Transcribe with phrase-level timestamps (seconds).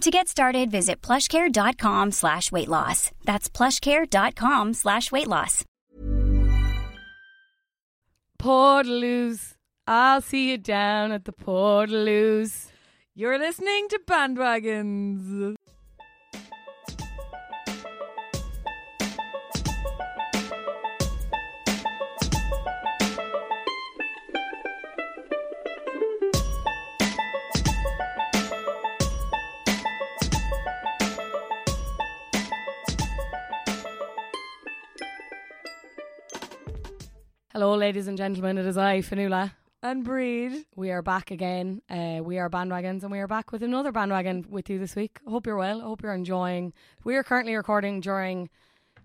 [0.00, 3.10] To get started, visit plushcare.com slash weight loss.
[3.24, 5.62] That's plushcare.com slash weight loss.
[8.40, 9.56] Portaloos.
[9.86, 12.68] I'll see you down at the Portaloos.
[13.14, 15.56] You're listening to Bandwagons.
[37.52, 38.58] Hello, ladies and gentlemen.
[38.58, 39.50] It is I, Fionnuala.
[39.82, 40.66] And Bríd.
[40.76, 41.82] We are back again.
[41.90, 45.18] Uh, we are bandwagons, and we are back with another bandwagon with you this week.
[45.26, 45.80] I hope you're well.
[45.80, 46.72] I hope you're enjoying.
[47.02, 48.50] We are currently recording during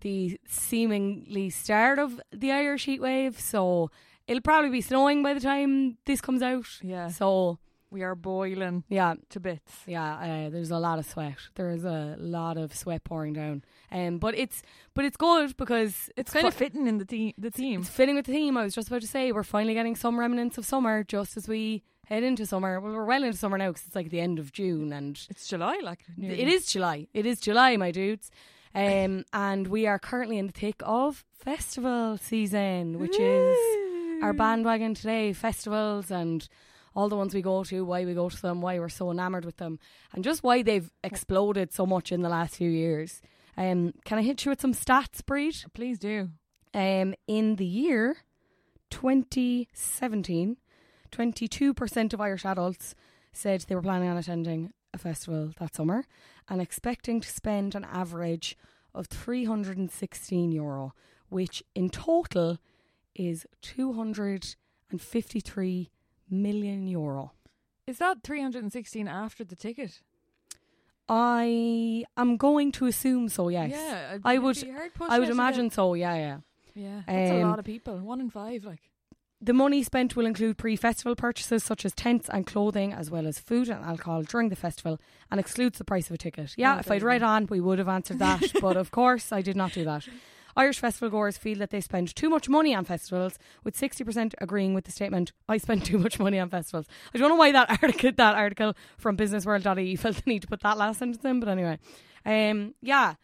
[0.02, 3.90] the seemingly start of the Irish heat wave, so
[4.28, 6.68] it'll probably be snowing by the time this comes out.
[6.84, 7.08] Yeah.
[7.08, 7.58] So
[7.96, 9.72] We are boiling yeah, to bits.
[9.88, 10.16] yeah.
[10.48, 11.38] Uh, there's a lot of sweat.
[11.56, 13.64] There is a lot of sweat pouring down.
[13.90, 14.62] Um, but it's
[14.94, 17.80] but it's good because It's kind of fitting in the, te- the team.
[17.80, 20.20] It's fitting with the team I was just about to say we're finally getting some
[20.20, 22.82] remnants of summer just as we head into summer.
[22.82, 25.48] Well, we're well into summer now because it's like the end of June and It's
[25.48, 26.04] July, like.
[26.18, 26.42] nearly.
[26.42, 27.08] it is July.
[27.14, 28.30] It is July, my dudes.
[28.76, 33.58] Um, and we are currently in the thick of festival season, which is
[34.22, 35.32] our bandwagon today.
[35.32, 36.46] Festivals and
[36.96, 39.46] all the ones we go to, why we go to them, why we're so enamoured
[39.46, 39.80] with them,
[40.14, 43.22] and just why they've exploded so much in the last few years.
[43.58, 45.66] Um, can I hit you with some stats, Bríd?
[45.74, 46.30] Please do.
[46.74, 48.18] Um, in the year
[48.90, 50.58] 2017,
[51.12, 52.96] 22% of Irish adults
[53.32, 56.06] said they were planning on attending a festival that summer
[56.50, 58.58] and expecting to spend an average
[58.94, 60.94] of 316 euro,
[61.30, 62.60] which in total
[63.14, 65.90] is 253
[66.30, 67.32] million euro.
[67.88, 70.02] Is that 316 after the ticket?
[71.08, 73.72] I am going to assume so, yes.
[73.72, 74.18] Yeah.
[74.24, 76.38] I would- be hard pushed I would imagine so, yeah, yeah.
[76.74, 77.02] Yeah.
[77.08, 77.98] That's a Um, lot of people.
[78.00, 78.82] One in five, like.
[79.42, 83.28] The money spent will include pre festival purchases such as tents and clothing, as well
[83.28, 85.00] as food and alcohol during the festival,
[85.30, 86.56] and excludes the price of a ticket.
[86.58, 89.42] Yeah, Oh, if I'd read on, we would have answered that, but of course, I
[89.42, 90.08] did not do that.
[90.56, 94.74] Irish festival goers feel that they spend too much money on festivals, with 60% agreeing
[94.74, 96.88] with the statement, I spend too much money on festivals.
[97.14, 100.62] I don't know why that article, that article from businessworld.ie felt the need to put
[100.62, 101.80] that last sentence in, but anyway.
[102.26, 103.16] Um, yeah,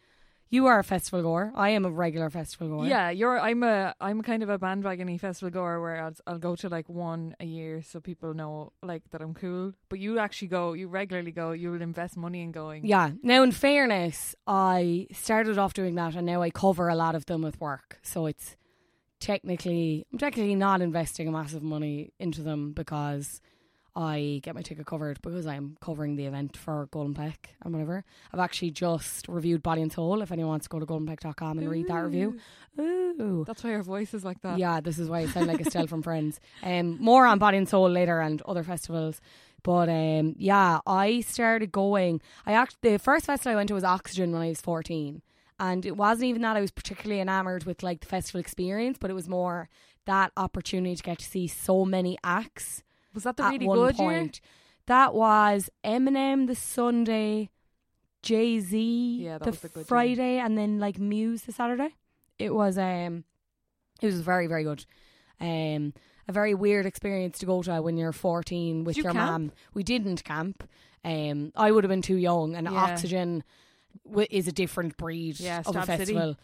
[0.52, 1.50] you are a festival goer.
[1.56, 2.86] I am a regular festival goer.
[2.86, 3.40] Yeah, you're.
[3.40, 3.94] I'm a.
[4.00, 7.46] I'm kind of a bandwagony festival goer where I'll I'll go to like one a
[7.46, 9.72] year so people know like that I'm cool.
[9.88, 10.74] But you actually go.
[10.74, 11.52] You regularly go.
[11.52, 12.84] You will invest money in going.
[12.84, 13.12] Yeah.
[13.22, 17.24] Now, in fairness, I started off doing that, and now I cover a lot of
[17.24, 17.98] them with work.
[18.02, 18.56] So it's
[19.20, 23.40] technically, I'm technically not investing a massive money into them because
[23.94, 28.04] I get my ticket covered because I'm covering the event for GoldenPlec and whatever.
[28.32, 30.22] I've actually just reviewed Body and Soul.
[30.22, 32.38] If anyone wants to go to goldenplec.com and read that review,
[32.80, 33.44] ooh.
[33.46, 34.58] That's why your voice is like that.
[34.58, 36.40] Yeah, this is why I sound like Estelle from Friends.
[36.62, 39.20] Um, more on Body and Soul later and other festivals.
[39.62, 42.20] But um, yeah, I started going.
[42.46, 45.22] I act the first festival I went to was Oxegen when I was fourteen,
[45.60, 49.10] and it wasn't even that I was particularly enamored with like the festival experience, but
[49.10, 49.68] it was more
[50.06, 52.82] that opportunity to get to see so many acts
[53.14, 54.08] Was that the really good year?
[54.20, 54.40] point.
[54.86, 57.50] That was Eminem the Sunday,
[58.22, 59.84] Jay Z Yeah, the good year.
[59.84, 61.94] Friday, and then like Muse the Saturday.
[62.38, 63.24] It was um
[64.00, 64.84] It was very, very good.
[65.40, 65.92] Um,
[66.28, 69.30] a very weird experience to go to when you're 14 with Did you your camp?
[69.30, 69.52] mum.
[69.74, 70.68] We didn't camp.
[71.04, 72.94] Um, I would have been too young, and Yeah.
[72.94, 73.42] Oxegen
[74.06, 75.98] w- is a different breed Yeah, of a Strap City.
[76.14, 76.36] festival.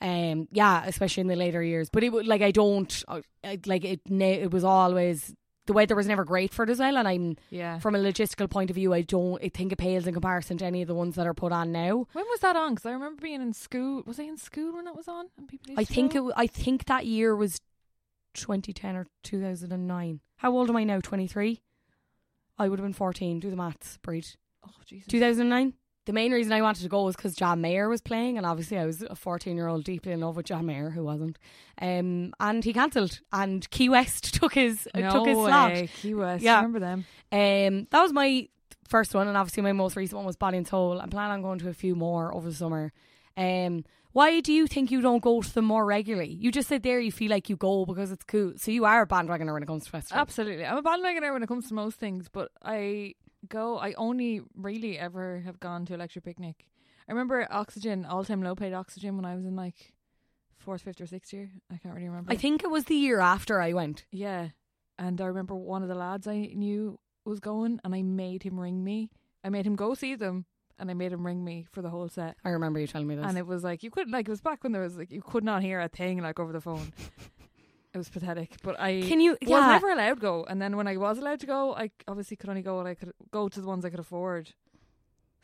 [0.00, 1.90] Um, yeah, especially in the later years.
[1.90, 4.00] But it would like I don't I, I- like it.
[4.08, 5.34] It was always
[5.66, 7.78] the weather was never great for it as well, and I'm Yeah.
[7.78, 9.42] from a logistical point of view, I don't.
[9.42, 11.72] I think it pales in comparison to any of the ones that are put on
[11.72, 12.06] now.
[12.12, 12.74] when was that on?
[12.74, 14.02] Because I remember being in school.
[14.06, 15.26] Was I in school when that was on?
[15.38, 16.22] And people I think it.
[16.36, 17.60] I think that year was
[18.34, 20.20] 2010 or 2009.
[20.36, 21.00] How old am I now?
[21.00, 21.62] 23.
[22.58, 23.40] I would have been 14.
[23.40, 24.36] Do the maths, Bríd.
[24.66, 25.06] Oh Jesus.
[25.08, 25.74] 2009.
[26.06, 28.78] The main reason I wanted to go was because John Mayer was playing, and obviously
[28.78, 31.38] I was a 14 year old deeply in love with John Mayer, who wasn't.
[31.80, 35.46] Um, and he cancelled, and Key West took his uh, no took his way.
[35.46, 35.88] slot.
[36.00, 36.44] Key West.
[36.44, 36.54] Yeah.
[36.54, 37.06] I Remember them?
[37.32, 38.48] Um, that was my
[38.86, 41.00] first one, and obviously my most recent one was Body and Soul.
[41.00, 42.92] I'm planning on going to a few more over the summer.
[43.36, 46.30] Um, why do you think you don't go to them more regularly?
[46.30, 48.52] You just said there you feel like you go because it's cool.
[48.56, 50.20] So you are a bandwagoner when it comes to festivals.
[50.20, 50.64] Absolutely.
[50.64, 53.14] I'm a bandwagoner when it comes to most things, but I
[53.48, 53.78] go.
[53.78, 56.66] I only really ever have gone to Electric Picnic.
[57.08, 59.94] I remember Oxegen, all time low paid Oxegen when I was in like
[60.58, 61.50] fourth, fifth, or sixth year.
[61.70, 62.32] I can't really remember.
[62.32, 64.06] I think it was the year after I went.
[64.10, 64.48] Yeah.
[64.98, 68.58] And I remember one of the lads I knew was going, and I made him
[68.58, 69.10] ring me.
[69.42, 70.46] I made him go see them,
[70.78, 72.36] and I made him ring me for the whole set.
[72.44, 73.26] I remember you telling me this.
[73.26, 75.22] And it was like you couldn't like it was back when there was like you
[75.22, 76.92] could not hear a thing like over the phone.
[77.94, 79.38] It was pathetic, but I Can you?
[79.40, 79.48] yeah.
[79.50, 80.44] was never allowed to go.
[80.44, 83.12] And then when I was allowed to go, I obviously could only go I could
[83.30, 84.52] go to the ones I could afford.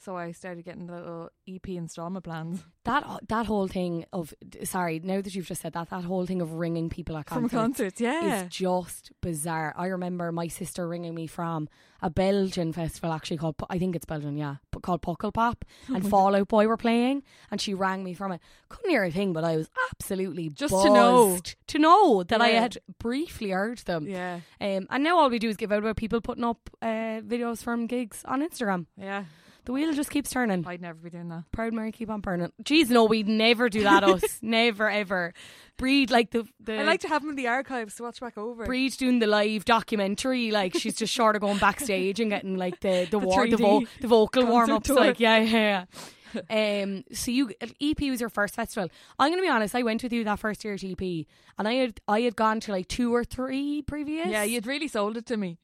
[0.03, 4.33] So I started getting the little EP installment plans that that whole thing of
[4.65, 4.99] sorry.
[5.05, 7.99] Now that you've just said that, that whole thing of ringing people at from concerts
[7.99, 8.01] concerts.
[8.01, 9.75] Yeah, is just bizarre.
[9.77, 11.69] I remember my sister ringing me from
[12.01, 15.57] a Belgian festival actually called I think it's Belgian, yeah, but called Pukkelpop,
[15.91, 18.41] Oh and Fall Out Boy were playing, and she rang me from it.
[18.71, 21.39] Couldn't hear a thing, but I was absolutely Just to know.
[21.67, 24.09] to know that I had briefly heard them.
[24.09, 27.21] yeah, Um, and now all we do is give out about people putting up uh,
[27.21, 28.87] videos from gigs on Instagram.
[28.97, 29.25] yeah.
[29.65, 30.67] The wheel just keeps turning.
[30.67, 31.45] I'd never be doing that.
[31.53, 32.53] Proud Mary, keep on burning.
[32.63, 34.03] Jeez, no, we'd never do that.
[34.05, 35.35] Us, never ever.
[35.79, 36.79] Bríd like the the.
[36.81, 38.67] I like to have them in the archives to watch back over.
[38.67, 42.81] Bríd doing the live documentary, like she's just short of going backstage and getting like
[42.81, 45.85] the the The war, the, vo- the vocal warm ups, like yeah, yeah.
[45.85, 46.83] yeah.
[46.83, 48.89] um, so you EP was your first festival.
[49.19, 49.75] I'm gonna be honest.
[49.75, 51.27] I went with you that first year at EP,
[51.59, 54.29] and I had I had gone to like two or three previous.
[54.29, 55.59] Yeah, you'd really sold it to me.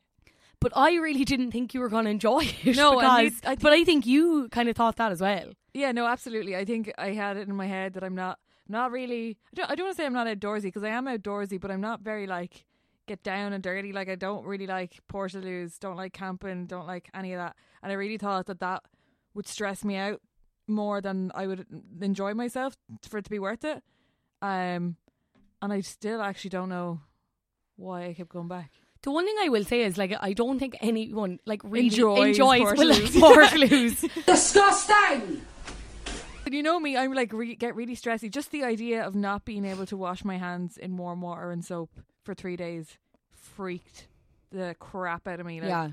[0.60, 2.76] But I really didn't think you were gonna enjoy it.
[2.76, 5.50] No, because, I but I think you kind of thought that as well.
[5.74, 6.56] Yeah, no, absolutely.
[6.56, 8.38] I think I had it in my head that I'm not
[8.68, 9.36] not really.
[9.52, 11.70] I don't, I don't want to say I'm not outdoorsy because I am outdoorsy, but
[11.70, 12.64] I'm not very like
[13.06, 13.92] get down and dirty.
[13.92, 17.56] Like I don't really like portaloos, don't like camping, don't like any of that.
[17.82, 18.82] And I really thought that that
[19.34, 20.20] would stress me out
[20.66, 21.66] more than I would
[22.00, 22.76] enjoy myself
[23.08, 23.82] for it to be worth it.
[24.42, 24.96] Um,
[25.62, 27.00] and I still actually don't know
[27.76, 28.72] why I kept going back.
[29.02, 32.38] The one thing I will say is like I don't think anyone like really Enjoys
[32.38, 33.10] enjoys Portaloos.
[33.20, 34.25] Portaloos.
[34.26, 35.43] Disgusting!
[36.50, 38.31] You know me, I'm like re- get really stressy.
[38.31, 41.64] Just the idea of not being able to wash my hands in warm water and
[41.64, 41.90] soap
[42.22, 42.98] for three days
[43.32, 44.08] freaked
[44.50, 45.60] the crap out of me.
[45.60, 45.90] Like, yeah,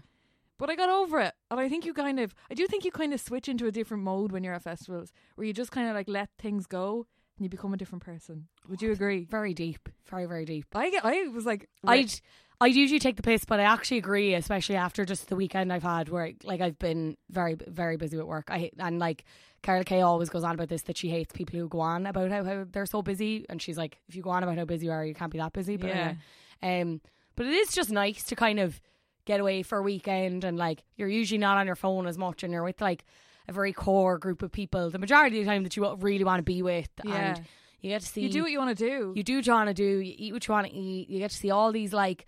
[0.57, 2.91] But I got over it, and I think you kind of, I do think you
[2.91, 5.89] kind of switch into a different mode when you're at festivals, where you just kind
[5.89, 7.07] of like let things go
[7.37, 8.47] and you become a different person.
[8.69, 9.25] Would you oh, agree?
[9.25, 10.67] very deep, very very deep.
[10.73, 12.13] I get, I was like, I'd
[12.61, 15.83] I'd usually take the piss, but I actually agree, especially after just the weekend I've
[15.83, 18.45] had, where like I've been very very busy with work.
[18.49, 19.25] I hate, and like
[19.63, 22.31] Carla Kay always goes on about this that she hates people who go on about
[22.31, 24.85] how, how they're so busy, and she's like, if you go on about how busy
[24.85, 25.77] you are, you can't be that busy.
[25.77, 26.13] But Yeah.
[26.61, 27.01] anyway, um,
[27.35, 28.79] but it is just nice to kind of
[29.25, 32.43] get away for a weekend, and like you're usually not on your phone as much,
[32.43, 33.03] and you're with like
[33.47, 36.39] a very core group of people the majority of the time that you really want
[36.39, 37.15] to be with, Yeah.
[37.37, 37.41] and
[37.81, 39.11] you get to see you do what you want to do.
[39.15, 39.99] you do what you want to do.
[39.99, 41.09] You eat what you want to eat.
[41.09, 42.25] You get to see all these like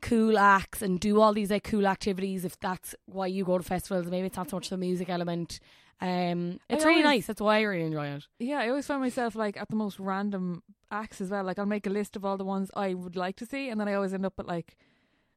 [0.00, 2.44] cool acts and do all these like cool activities.
[2.44, 5.60] If that's why you go to festivals, maybe it's not so much the music element.
[6.00, 7.26] Um, it's I really always- nice.
[7.26, 8.26] That's why I really enjoy it.
[8.38, 11.44] Yeah, I always find myself like at the most random acts as well.
[11.44, 13.80] Like I'll make a list of all the ones I would like to see, and
[13.80, 14.76] then I always end up at like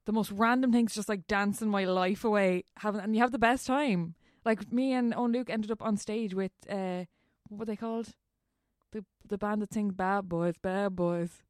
[0.05, 3.39] the most random things, just like dancing my life away, having and you have the
[3.39, 4.15] best time.
[4.46, 7.05] Like me and Owen Luke ended up on stage with uh,
[7.50, 8.10] what were they called?
[8.91, 11.43] The the band that sings "Bad Boys, Bad Boys."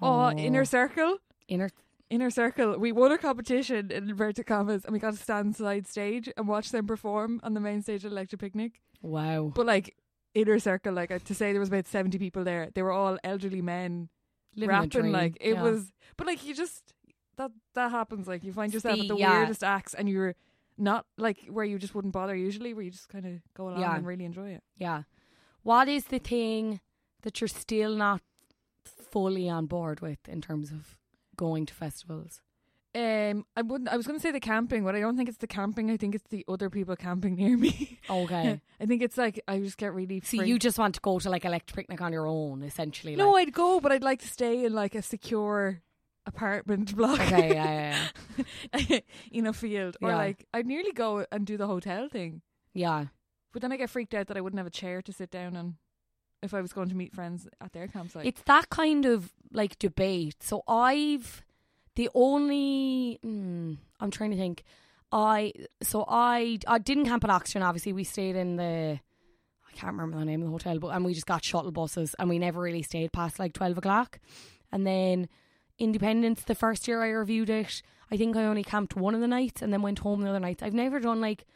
[0.00, 1.18] Oh, Inner Circle.
[1.48, 1.70] inner.
[2.10, 2.78] Inner Circle.
[2.78, 6.48] We won a competition in inverted commas, and we got to stand side stage and
[6.48, 8.80] watch them perform on the main stage at Electric Picnic.
[9.02, 9.94] Wow, But like
[10.34, 12.70] inner circle, like uh, to say there was about seventy people there.
[12.74, 14.08] They were all elderly men
[14.56, 15.12] Living rapping.
[15.12, 15.62] Like it Yeah.
[15.62, 16.94] was, but like you just
[17.36, 18.26] that that happens.
[18.26, 19.38] Like you find yourself The- at the yeah.
[19.38, 20.34] weirdest acts, and you're
[20.76, 23.80] not like where you just wouldn't bother usually, where you just kind of go along
[23.80, 23.94] Yeah.
[23.96, 24.62] and really enjoy it.
[24.76, 25.02] Yeah.
[25.62, 26.80] What is the thing
[27.22, 28.22] that you're still not
[28.84, 30.96] fully on board with in terms of
[31.38, 32.42] going to festivals?
[32.94, 33.88] Um, I wouldn't.
[33.88, 35.90] I was going to say the camping, but I don't think it's the camping.
[35.90, 37.94] I think it's the other people camping near me.
[38.10, 38.58] Okay.
[38.80, 40.20] I think it's like I just get really.
[40.20, 40.46] So freaked.
[40.48, 43.14] you just want to go to like electric picnic on your own, essentially.
[43.16, 43.48] No, like.
[43.48, 45.82] I'd go, but I'd like to stay in like a secure
[46.26, 47.20] apartment block.
[47.20, 48.08] Okay, yeah,
[48.88, 48.98] yeah,
[49.30, 50.16] in a field, or Yeah.
[50.16, 52.40] like I'd nearly go and do the hotel thing,
[52.72, 53.06] yeah.
[53.52, 55.54] but then I get freaked out that I wouldn't have a chair to sit down
[55.54, 55.76] on
[56.42, 58.26] if I was going to meet friends at their campsite.
[58.26, 60.42] It's that kind of like debate.
[60.42, 61.44] So I've
[61.96, 64.64] the only mm, I'm trying to think.
[65.10, 65.52] I
[65.82, 67.62] so I I didn't camp at Oxegen.
[67.62, 69.00] Obviously, we stayed in the
[69.68, 72.14] I can't remember the name of the hotel, but and we just got shuttle buses,
[72.18, 74.20] and we never really stayed past like twelve o'clock.
[74.70, 75.28] And then
[75.78, 79.28] Indiependence, the first year I reviewed it, I think I only camped one of the
[79.28, 80.62] nights, and then went home the other nights.
[80.62, 81.46] I've never done like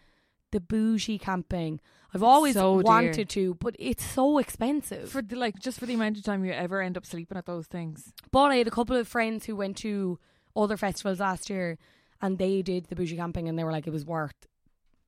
[0.50, 1.80] the bougie camping.
[2.14, 5.10] I've always so wanted to, but it's so expensive.
[5.10, 7.46] for the, like just for the amount of time you ever end up sleeping at
[7.46, 8.12] those things.
[8.30, 10.18] But I had a couple of friends who went to
[10.54, 11.78] other festivals last year
[12.20, 14.46] and they did the bougie camping and they were like, it was worth,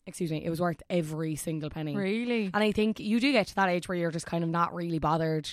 [0.06, 1.94] excuse me, it was worth every single penny.
[1.94, 2.46] Really?
[2.54, 4.74] And I think you do get to that age where you're just kind of not
[4.74, 5.50] really bothered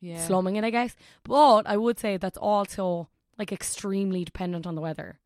[0.00, 0.18] Yeah.
[0.26, 0.94] slumming it, I guess.
[1.24, 5.20] But I would say that's also like extremely dependent on the weather.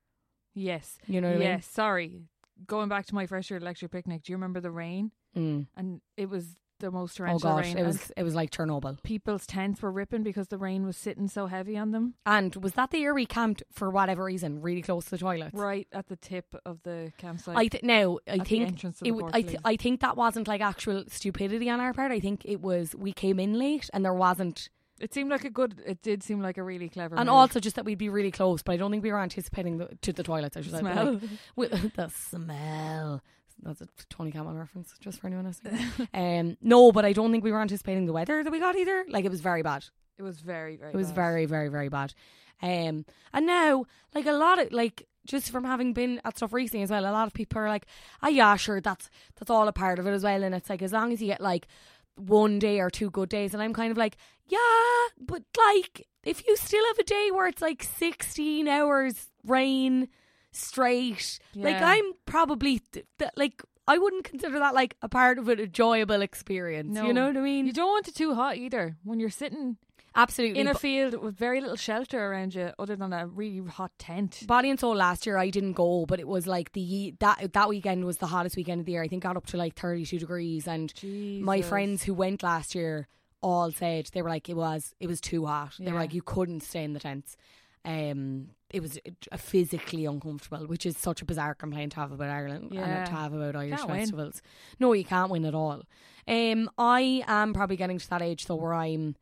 [0.54, 0.98] Yes.
[1.08, 1.48] You know what I mean?
[1.48, 1.66] yes.
[1.66, 2.22] Sorry.
[2.68, 5.10] Going back to my first year Electric Picnic, do you remember the rain?
[5.36, 5.66] Mm.
[5.76, 7.78] And it was the most Oh torrential gosh, rain.
[7.78, 9.00] it was it was like Chernobyl.
[9.04, 12.14] people's tents were ripping because the rain was sitting so heavy on them.
[12.26, 15.54] And was that the year we camped for whatever reason really close to the toilets?
[15.54, 17.56] Right at the tip of the campsite.
[17.56, 21.04] I th- now I think entrance it I, th- I think that wasn't like actual
[21.08, 22.10] stupidity on our part.
[22.10, 24.68] I think it was we came in late and there wasn't,
[25.00, 25.80] it seemed like a good.
[25.86, 27.16] It did seem like a really clever.
[27.16, 27.34] and move.
[27.34, 28.62] also just that we'd be really close.
[28.62, 30.56] But I don't think we were anticipating the, to the toilets.
[30.56, 31.14] I should smell.
[31.14, 31.22] like,
[31.56, 33.22] with the smell.
[33.62, 35.78] That's a Tony Cameron reference, just for anyone listening.
[36.14, 39.04] um, no, but I don't think we were anticipating the weather that we got either.
[39.08, 39.84] Like it was very bad.
[40.18, 40.92] it was very very.
[40.92, 41.14] It was bad.
[41.16, 42.14] very, very, very bad.
[42.62, 43.84] Um, and now,
[44.14, 47.10] like a lot of like just from having been at stuff recently as well, a
[47.10, 47.86] lot of people are like,
[48.22, 50.82] "Ah, yeah, sure, that's that's all a part of it as well." And it's like
[50.82, 51.66] as long as you get like
[52.16, 54.58] one day or two good days, and I'm kind of like, yeah,
[55.18, 60.08] but like if you still have a day where it's like 16 hours rain
[60.54, 63.62] straight, like I'm probably th- th- like.
[63.86, 66.94] I wouldn't consider that like a part of an enjoyable experience.
[66.94, 67.06] No.
[67.06, 67.66] You know what I mean?
[67.66, 68.96] You don't want it too hot either.
[69.04, 69.76] When you're sitting
[70.14, 70.58] Absolutely.
[70.58, 74.44] in a field with very little shelter around you, other than a really hot tent.
[74.46, 77.68] Body and Soul last year I didn't go, but it was like the that that
[77.68, 79.02] weekend was the hottest weekend of the year.
[79.02, 80.90] I think got up to like thirty two degrees, and
[81.42, 83.06] my friends who went last year
[83.42, 85.74] all said they were like it was it was too hot.
[85.78, 87.36] They were like you couldn't stay in the tents.
[87.84, 88.98] Um, it was
[89.30, 93.12] uh, physically uncomfortable, which is such a bizarre complaint to have about Ireland and to
[93.12, 94.00] have about Irish Can't win.
[94.00, 94.42] festivals.
[94.80, 95.82] No, you can't win at all.
[96.26, 99.16] Um, I am probably getting to that age though where I'm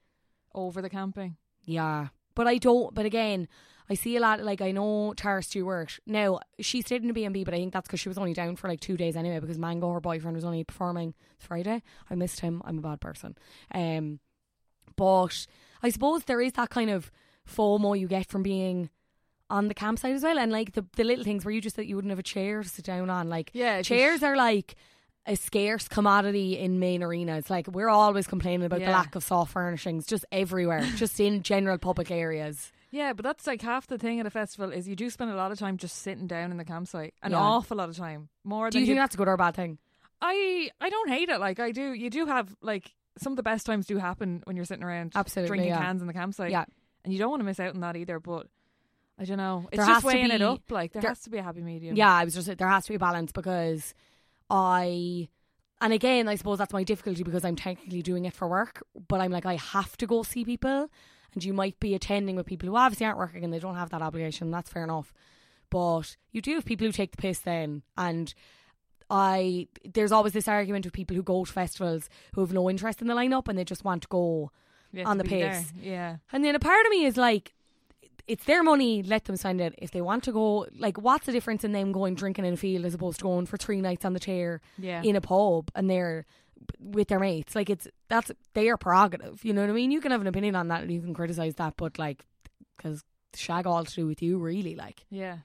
[0.55, 1.37] over the camping.
[1.65, 2.09] yeah.
[2.35, 3.47] But I don't, but again,
[3.91, 5.99] I see a lot, like, I know Tara Stewart.
[6.07, 8.57] Now, she stayed in a B&B, but I think that's because she was only down
[8.57, 11.83] for like two days anyway, because Mango, her boyfriend, was only performing Friday.
[12.09, 12.63] I missed him.
[12.65, 13.37] I'm a bad person.
[13.75, 14.21] Um,
[14.97, 15.47] But
[15.83, 17.11] I suppose there is that kind of
[17.49, 18.91] FOMO you get from being
[19.51, 20.39] on the campsite as well.
[20.39, 22.63] And like the, the little things where you just that you wouldn't have a chair
[22.63, 23.29] to sit down on.
[23.29, 24.75] Like, Yeah, chairs just- are like
[25.27, 27.49] a scarce commodity in main arenas.
[27.51, 31.79] Like we're always complaining about the lack of soft furnishings just everywhere, just in general
[31.79, 32.73] public areas.
[32.91, 35.35] Yeah, but that's like half the thing at a festival is you do spend a
[35.37, 37.15] lot of time just sitting down in the campsite.
[37.23, 37.39] An Yeah.
[37.39, 38.29] awful lot of time.
[38.45, 39.79] More Do you think that's a good or a bad thing?
[40.21, 41.39] I I don't hate it.
[41.41, 41.93] Like I do.
[41.93, 45.13] You do have like some of the best times do happen when you're sitting around
[45.15, 45.79] Absolutely, drinking yeah.
[45.81, 46.51] cans in the campsite.
[46.51, 46.65] Yeah.
[47.05, 48.21] And you don't want to miss out on that either.
[48.21, 48.47] But
[49.19, 49.69] I don't know.
[49.71, 50.63] It's There just has to weighing it up.
[50.71, 51.97] Like there, there- has to be a happy medium.
[51.97, 53.95] Yeah, I was just there has to be a balance because
[54.51, 55.29] I
[55.81, 59.21] and again I suppose that's my difficulty because I'm technically doing it for work, but
[59.21, 60.89] I'm like I have to go see people
[61.35, 63.91] and you might be attending with people who obviously aren't working and they don't have
[63.91, 65.13] that obligation, that's fair enough.
[65.71, 68.35] But you do have people who take the piss then and
[69.09, 73.01] I there's always this argument with people who go to festivals who have no interest
[73.03, 74.51] in the lineup and they just want to go
[75.05, 75.51] on the be there.
[75.53, 75.73] pace.
[75.83, 76.17] Yeah.
[76.33, 77.53] And then a part of me is like,
[78.27, 79.75] it's their money, let them spend it.
[79.79, 82.57] If they want to go, like, what's the difference in them going drinking in a
[82.57, 85.03] field as opposed to going for three nights on the chair Yeah.
[85.03, 86.25] in a pub and they're
[86.79, 87.55] with their mates?
[87.57, 89.45] Like, it's that's their prerogative.
[89.45, 89.91] You know what I mean?
[89.91, 92.25] You can have an opinion on that and you can criticize that, but like,
[92.77, 93.03] because
[93.35, 94.77] shag all to do with you, really.
[94.77, 95.39] Like, yeah.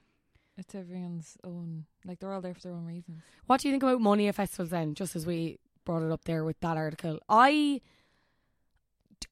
[0.59, 1.85] It's everyone's own.
[2.05, 3.21] Like they're all there for their own reasons.
[3.45, 4.93] what do you think about money at festivals then?
[4.95, 7.81] Just as we brought it up there with that article, I.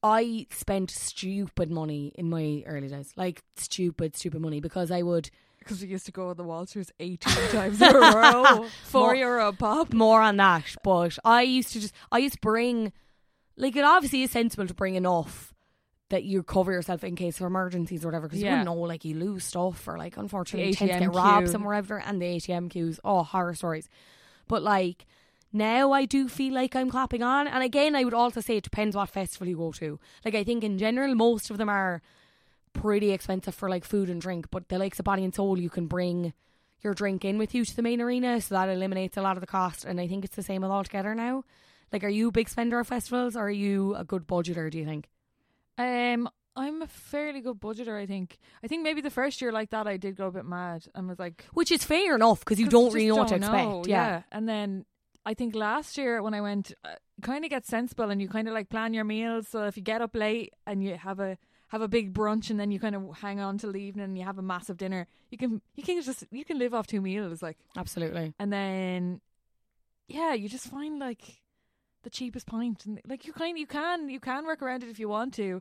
[0.02, 5.30] I spent stupid money in my early days, like stupid, stupid money, because I would
[5.58, 7.18] Because we used to go on the Walters 18
[7.50, 8.66] times in a row.
[8.84, 9.92] Four More- euro pop.
[9.92, 10.76] more on that.
[10.84, 12.92] But I used to just, I used to bring,
[13.56, 15.52] like, it obviously is sensible to bring enough
[16.10, 18.60] that you cover yourself in case of emergencies or whatever because you Yeah.
[18.60, 21.74] wouldn't know like you lose stuff or like unfortunately The tend to get robbed somewhere
[21.74, 23.88] ever and the ATM queues oh horror stories
[24.46, 25.04] but like
[25.52, 28.64] now I do feel like I'm clapping on and again I would also say it
[28.64, 32.02] depends what festival you go to like I think in general most of them are
[32.72, 35.70] pretty expensive for like food and drink but the likes of Body and Soul you
[35.70, 36.32] can bring
[36.82, 39.40] your drink in with you to the main arena so that eliminates a lot of
[39.40, 41.44] the cost and I think it's the same with altogether now
[41.92, 44.78] like are you a big spender of festivals or are you a good budgeter do
[44.78, 45.08] you think
[45.78, 48.00] Um, I'm a fairly good budgeter.
[48.00, 48.38] I think.
[48.64, 51.06] I think maybe the first year like that, I did go a bit mad and
[51.06, 53.54] was like, Which is fair enough because you don't really know what to expect.
[53.68, 54.22] know, yeah.
[54.32, 54.86] And then
[55.26, 58.46] I think last year when I went, uh, kind of get sensible and you kind
[58.46, 59.48] of like plan your meals.
[59.48, 61.36] So if you get up late and you have a
[61.70, 64.16] have a big brunch and then you kind of hang on till the evening and
[64.16, 67.00] you have a massive dinner, you can you can just you can live off two
[67.00, 68.34] meals like, Absolutely.
[68.38, 69.20] and then
[70.06, 71.42] yeah, you just find like
[72.04, 75.00] the cheapest pint and like you kind you can you can work around it if
[75.00, 75.60] you want to.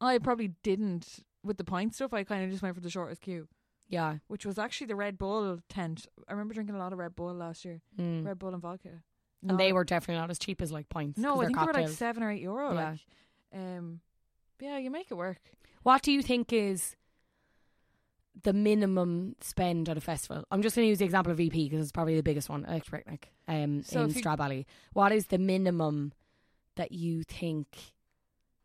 [0.00, 2.12] I probably didn't with the pint stuff.
[2.12, 3.46] I kind of just went for the shortest queue
[3.88, 4.16] Yeah.
[4.26, 6.06] which was actually the Red Bull tent.
[6.28, 7.80] I remember drinking a lot of Red Bull last year.
[7.98, 8.26] Mm.
[8.26, 9.02] Red Bull and vodka.
[9.48, 11.18] And they were definitely not as cheap as like pints.
[11.18, 12.74] No, I think they were like seven or eight euro.
[12.74, 12.90] Yeah.
[12.90, 13.00] Like,
[13.54, 14.00] um,
[14.60, 15.38] yeah, you make it work.
[15.82, 16.96] What do you think is
[18.42, 20.44] the minimum spend at a festival?
[20.50, 22.64] I'm just going to use the example of EP because it's probably the biggest one,
[22.64, 24.66] Electric Picnic um, So in Stradbally.
[24.94, 26.12] What is the minimum
[26.76, 27.66] that you think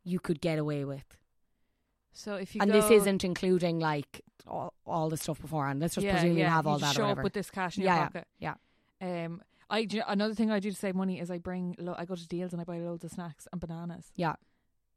[0.04, 1.06] you could get away with?
[2.14, 5.80] So if you and this isn't including like all, all the stuff beforehand.
[5.80, 7.78] Let's just yeah, presume yeah, you have all just that show up with this cash
[7.78, 8.28] in Yeah, your pocket.
[8.40, 8.54] yeah.
[9.02, 12.04] Um, I do, another thing I do to save money is I bring lo- I
[12.06, 14.12] go to Dealz and I buy loads of snacks and bananas.
[14.16, 14.36] Yeah.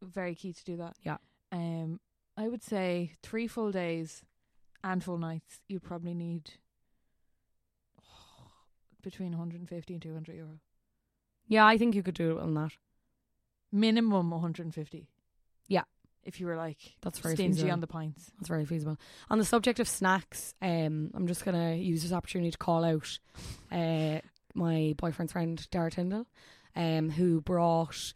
[0.03, 0.97] Very key to do that.
[1.03, 1.19] Yeah.
[1.53, 2.01] Um,
[2.37, 4.25] I would say three full days
[4.83, 5.61] and full nights.
[5.69, 6.51] You'd probably need
[9.03, 10.59] between 150 and 200 euro.
[11.47, 12.73] Yeah, I think you could do it on that.
[13.71, 15.09] minimum 150.
[15.69, 15.83] Yeah.
[16.27, 17.73] If you were like That's very stingy feasible.
[17.73, 18.31] on the pints.
[18.39, 18.99] That's very feasible.
[19.31, 23.19] On the subject of snacks, um, I'm just gonna use this opportunity to call out
[23.71, 24.21] uh,
[24.55, 26.27] my boyfriend's friend Dara Tyndall,
[26.77, 28.13] um, who brought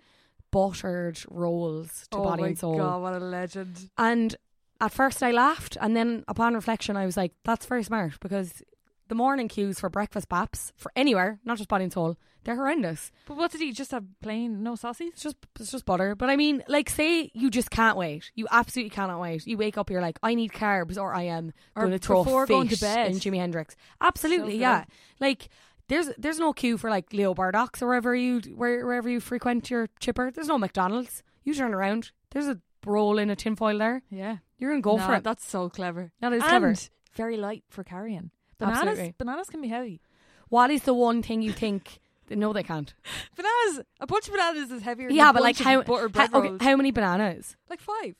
[0.50, 2.74] buttered rolls to oh Body my and Soul.
[2.74, 3.90] Oh god, what a legend.
[3.98, 4.34] And
[4.80, 8.62] at first I laughed, and then upon reflection, I was like, "That's very smart," because
[9.08, 13.10] the morning queues for breakfast baps for anywhere, not just Body and Soul, they're horrendous.
[13.26, 15.08] But what did he just have plain no saucies?
[15.08, 16.14] It's just it's just butter.
[16.14, 18.30] But I mean, like, say you just can't wait.
[18.34, 19.46] You absolutely cannot wait.
[19.46, 22.24] You wake up, you're like, I need carbs, or I am Or going to throw
[22.24, 23.10] before fish going to bed.
[23.10, 23.76] in Jimi Hendrix.
[24.00, 24.84] Absolutely, So yeah.
[25.20, 25.48] Like,
[25.88, 29.70] there's there's no queue for like Leo Burdocks or wherever you where, wherever you frequent
[29.70, 30.30] your chipper.
[30.30, 31.22] There's no McDonald's.
[31.44, 32.12] You turn around.
[32.30, 34.02] There's a roll in a tinfoil there.
[34.10, 34.36] Yeah.
[34.58, 35.24] You're gonna go Nah, for it.
[35.24, 36.12] That's so clever.
[36.20, 36.74] That is and clever.
[37.14, 38.30] Very light for carrying.
[38.58, 39.14] Bananas Absolutely.
[39.18, 40.00] bananas can be heavy.
[40.48, 42.00] What is the one thing you think?
[42.30, 42.92] No, they can't.
[43.36, 46.76] Bananas a bunch of bananas is heavier Yeah, than but like how how, okay, how
[46.76, 47.56] many bananas?
[47.70, 48.14] like five.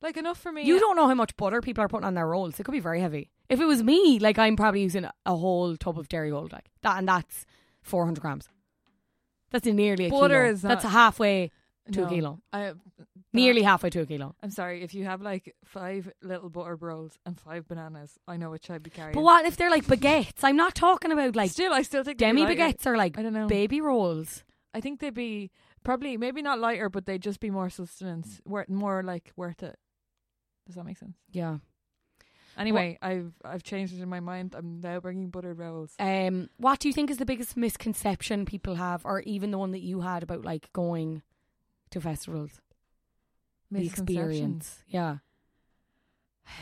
[0.00, 0.62] Like enough for me.
[0.64, 2.58] You don't know how much butter people are putting on their rolls.
[2.58, 3.30] It could be very heavy.
[3.50, 6.96] If it was me, like I'm probably using a whole tub of Dairygold, like that,
[6.98, 7.44] and that's
[7.82, 8.48] 400 grams.
[9.50, 10.52] That's nearly a Butter kilo.
[10.52, 11.50] is not- that's halfway
[11.92, 12.06] to No.
[12.06, 12.40] a kilo.
[12.52, 12.72] I,
[13.32, 14.34] Nearly halfway to a kilo.
[14.42, 18.50] I'm sorry, if you have like five little butter rolls and five bananas, I know
[18.50, 19.14] which I'd be carrying.
[19.14, 20.42] But what if they're like baguettes?
[20.42, 22.56] I'm not talking about like Still, I still think they'd demi lighter.
[22.60, 23.46] baguettes are like I don't know.
[23.46, 24.42] baby rolls.
[24.74, 25.50] I think they'd be
[25.84, 29.78] probably maybe not lighter, but they'd just be more sustenance, worth more like worth it.
[30.66, 31.16] Does that make sense?
[31.30, 31.58] Yeah.
[32.58, 34.54] Anyway, I've I've changed it in my mind.
[34.56, 35.94] I'm now bringing buttered rolls.
[36.00, 39.70] Um, what do you think is the biggest misconception people have, or even the one
[39.70, 41.22] that you had about like going
[41.90, 42.60] to festivals?
[43.70, 44.82] The experience.
[44.88, 45.18] Yeah.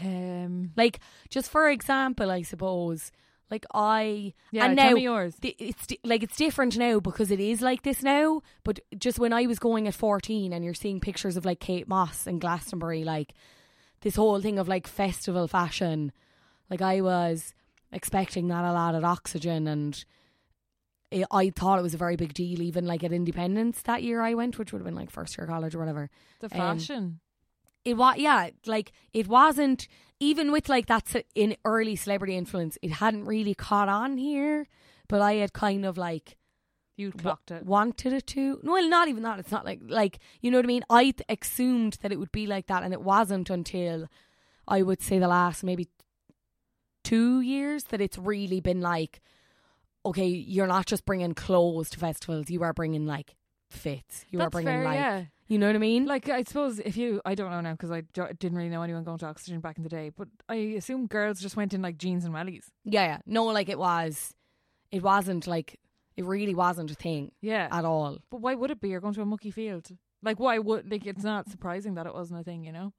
[0.02, 3.10] Um, Like, just for example, I suppose,
[3.50, 5.34] like I yeah, and tell now me yours.
[5.40, 8.42] the- it's like it's different now because it is like this now.
[8.64, 11.88] But just when I was going at fourteen, and you're seeing pictures of like Kate
[11.88, 13.32] Moss and Glastonbury, like
[14.02, 16.12] this whole thing of like festival fashion,
[16.68, 17.54] like I was
[17.90, 20.04] expecting that a lot at Oxegen, and
[21.10, 22.60] it, I thought it was a very big deal.
[22.62, 25.46] Even like at Indiependence that year, I went, which would have been like first year
[25.46, 27.20] college or whatever The um, fashion.
[27.84, 29.88] it was yeah like it wasn't
[30.20, 34.66] even with like that ce- in early celebrity influence it hadn't really caught on here
[35.08, 36.36] but i had kind of like
[36.96, 37.64] you clocked it.
[37.64, 40.64] wanted it to no well not even that it's not like like you know what
[40.66, 44.08] i mean i th- assumed that it would be like that and it wasn't until
[44.66, 45.86] i would say the last maybe
[47.04, 49.20] two years that it's really been like
[50.08, 53.34] okay you're not just bringing clothes to festivals you are bringing like
[53.70, 55.24] fits you are bringing fair, like yeah.
[55.46, 57.90] you know what i mean Like I suppose if you, I don't know now because
[57.90, 60.56] I jo- didn't really know anyone going to Oxegen back in the day, but I
[60.80, 62.64] assume girls just went in like jeans and wellies.
[62.84, 63.18] Yeah, yeah.
[63.26, 64.34] No, like it was,
[64.90, 65.78] it wasn't like,
[66.16, 68.18] it really wasn't a thing Yeah, at all.
[68.30, 68.88] but why would it be?
[68.88, 69.86] You're going to a mucky field.
[70.22, 72.92] Like why would like it's not surprising that it wasn't a thing, you know?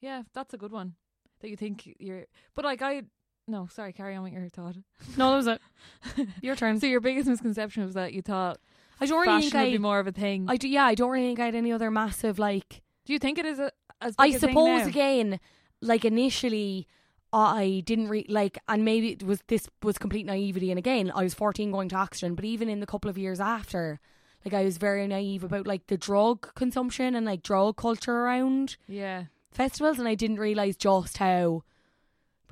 [0.00, 0.94] Yeah, that's a good one.
[1.40, 3.02] That you think you're but like I
[3.48, 4.76] no, sorry, carry on with your thought.
[5.16, 6.28] No, that was it.
[6.42, 6.78] Your turn.
[6.80, 8.58] So your biggest misconception was that you thought
[9.00, 10.46] I don't really fashion think would I, be more of a thing.
[10.48, 10.68] I do.
[10.68, 12.82] Yeah, I don't really think I had any other massive like.
[13.04, 14.86] Do you think it is a as I big a thing suppose now?
[14.86, 15.40] again,
[15.80, 16.86] like initially,
[17.32, 20.70] I didn't re- like, and maybe it was this was complete naivety.
[20.70, 23.40] And again, I was fourteen going to Oxford, but even in the couple of years
[23.40, 23.98] after,
[24.44, 28.76] like I was very naive about like the drug consumption and like drug culture around
[28.86, 29.24] Yeah.
[29.50, 31.64] festivals, and I didn't realize just how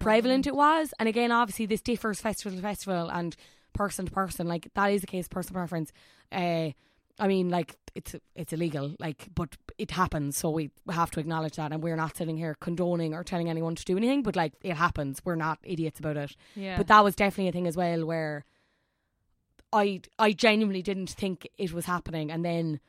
[0.00, 0.92] prevalent it was.
[0.98, 3.36] And again, obviously, this differs festival to festival and
[3.72, 4.48] person to person.
[4.48, 5.92] Like that is the case, personal preference.
[6.32, 6.70] Uh,
[7.18, 11.56] I mean, like it's it's illegal, like, but it happens, so we have to acknowledge
[11.56, 14.54] that, and we're not sitting here condoning or telling anyone to do anything, but like
[14.62, 15.20] it happens.
[15.24, 16.34] We're not idiots about it.
[16.54, 16.78] Yeah.
[16.78, 18.44] But that was definitely a thing as well, where
[19.72, 22.80] I I genuinely didn't think it was happening, and then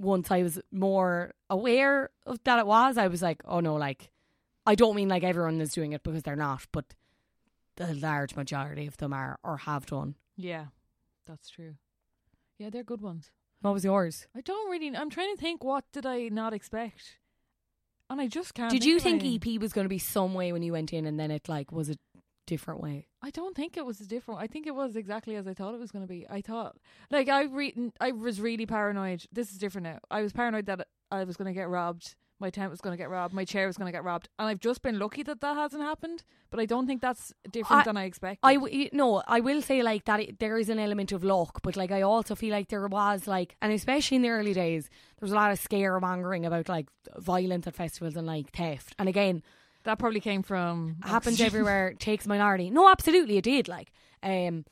[0.00, 4.10] once I was more aware of that it was, I was like, oh no, like
[4.66, 6.94] I don't mean like everyone is doing it because they're not, but
[7.76, 10.14] the large majority of them are or have done.
[10.36, 10.66] Yeah.
[11.26, 11.74] That's true.
[12.58, 13.30] Yeah, they're good ones.
[13.60, 14.26] What was yours?
[14.36, 17.18] I don't really I'm trying to think what did I not expect?
[18.10, 19.24] And I just can't Did you think.
[19.24, 21.72] EP was going to be some way when you went in, and then it like
[21.72, 21.96] was a
[22.46, 23.06] different way?
[23.22, 24.40] I don't think it was different.
[24.40, 26.26] I think it was exactly as I thought it was going to be.
[26.28, 26.76] I thought,
[27.10, 29.24] like, I re- I was really paranoid.
[29.32, 30.00] This is different now.
[30.10, 32.14] I was paranoid that I was going to get robbed.
[32.44, 33.32] My tent was going to get robbed.
[33.32, 34.28] My chair was going to get robbed.
[34.38, 36.22] And I've just been lucky that that hasn't happened.
[36.50, 38.40] But I don't think that's different I- than I expected.
[38.42, 40.20] I w- no, I will say like that.
[40.20, 43.26] It, there is an element of luck, but like I also feel like there was
[43.26, 46.88] like, and especially in the early days, there was a lot of scaremongering about like
[47.16, 48.94] violence at festivals and like theft.
[48.98, 49.42] And again,
[49.84, 51.94] that probably came from happens everywhere.
[51.98, 52.68] Takes minority.
[52.68, 53.68] No, absolutely, it did.
[53.68, 53.90] Like,
[54.22, 54.66] um,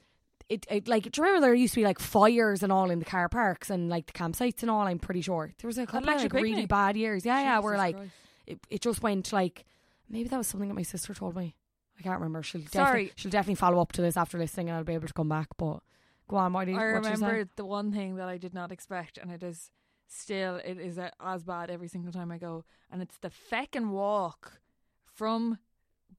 [0.53, 2.99] it, it like do you remember there used to be like fires and all in
[2.99, 4.83] the car parks and like the campsites and all.
[4.83, 7.25] I'm pretty sure there was a couple of like really bad years.
[7.25, 8.11] Yeah, yeah, where Jesus like
[8.47, 9.65] it, it just went like
[10.09, 11.57] maybe that was something that my sister told me.
[11.99, 12.43] I can't remember.
[12.43, 12.71] She'll Sorry.
[12.73, 15.29] definitely she'll definitely follow up to this after listening, and I'll be able to come
[15.29, 15.49] back.
[15.57, 15.81] But
[16.29, 16.77] go on, do?
[16.77, 19.71] I remember the one thing that I did not expect, and it is
[20.07, 24.61] still it is as bad every single time I go, and it's the feckin' walk
[25.07, 25.59] from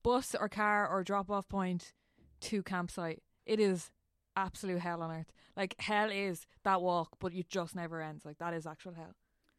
[0.01, 1.93] bus or car or drop off point
[2.41, 3.21] to campsite.
[3.45, 3.91] It is
[4.35, 5.31] absolute hell on earth.
[5.55, 8.25] Like hell is that walk, but it just never ends.
[8.25, 9.15] Like that is actual hell.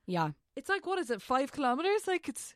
[0.06, 2.06] Yeah, It's like what is it, five kilometers?
[2.06, 2.54] Like it's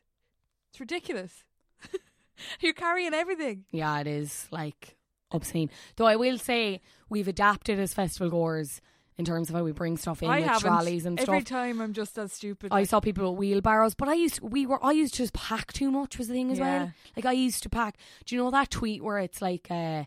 [0.71, 1.43] it's ridiculous.
[2.61, 3.65] You're carrying everything.
[3.71, 4.97] yeah, it is like
[5.31, 5.69] obscene.
[5.97, 8.81] Though I will say we've adapted as festival goers
[9.17, 10.61] in terms of how we bring stuff in I with haven't.
[10.69, 11.49] trolleys and Every stuff.
[11.49, 12.71] time I'm just as stupid.
[12.71, 15.33] I like- saw people with wheelbarrows, but I used we were I used to just
[15.33, 16.65] pack too much was the thing as Yeah.
[16.83, 16.91] well.
[17.17, 17.97] Like I used to pack.
[18.25, 20.05] Do you know that tweet where it's like uh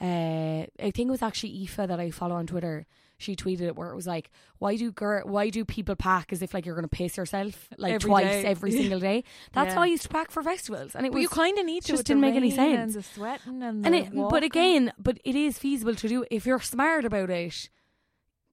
[0.00, 2.86] uh I think it was actually Aoife that I follow on Twitter.
[3.18, 6.40] She tweeted it where it was like, "Why do gir- why do people pack as
[6.40, 8.44] if like you're going to piss yourself like Every twice day.
[8.46, 9.74] every single day?" That's Yeah.
[9.74, 11.82] how I used to pack for festivals, and it But was you kind of need
[11.84, 11.92] to.
[11.92, 12.94] just didn't make any sense.
[12.94, 16.24] And the sweating and, and the it, but again, but it is feasible to do
[16.30, 17.68] if you're smart about it.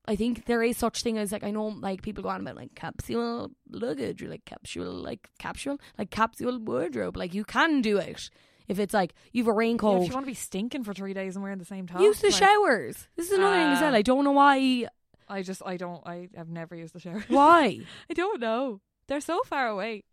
[0.09, 2.55] I think there is such thing as like I know like people go on about
[2.57, 7.15] like capsule luggage or like capsule like capsule like capsule wardrobe.
[7.15, 8.29] Like you can do it
[8.67, 10.01] if it's like you've a Yeah, raincoat.
[10.03, 12.19] if you want to be stinking for three days and wearing the same top, Use
[12.21, 13.07] the like, showers.
[13.15, 13.81] This is another thing as Ah.
[13.85, 13.95] well.
[13.95, 14.87] I don't know why.
[15.29, 17.23] I just, I don't, I have never used the shower.
[17.27, 18.81] Why I don't know.
[19.07, 20.03] They're so far away.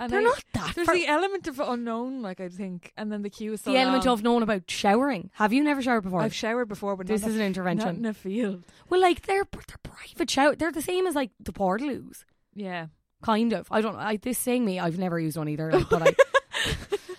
[0.00, 0.74] And they're I- not that.
[0.76, 3.72] There's far- the element of unknown, like I think, and then the queue is so
[3.72, 5.30] the element of knowing about showering.
[5.34, 6.20] Have you never showered before?
[6.20, 7.86] I've showered before, but This is in an intervention.
[7.88, 8.62] Not in a field.
[8.88, 10.54] well, like they're they're private shower.
[10.54, 12.24] They're the same as like the portaloos.
[12.54, 12.86] Yeah.
[13.22, 13.66] Kind of.
[13.72, 13.96] I don't.
[13.96, 14.78] I this saying me.
[14.78, 15.72] I've never used one either.
[15.72, 16.14] Like, but I,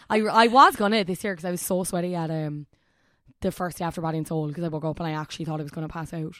[0.10, 2.66] I, I was gonna this year because I was so sweaty at um
[3.42, 5.60] the first day after Body and Soul because I woke up and I actually thought
[5.60, 6.36] I was gonna pass out.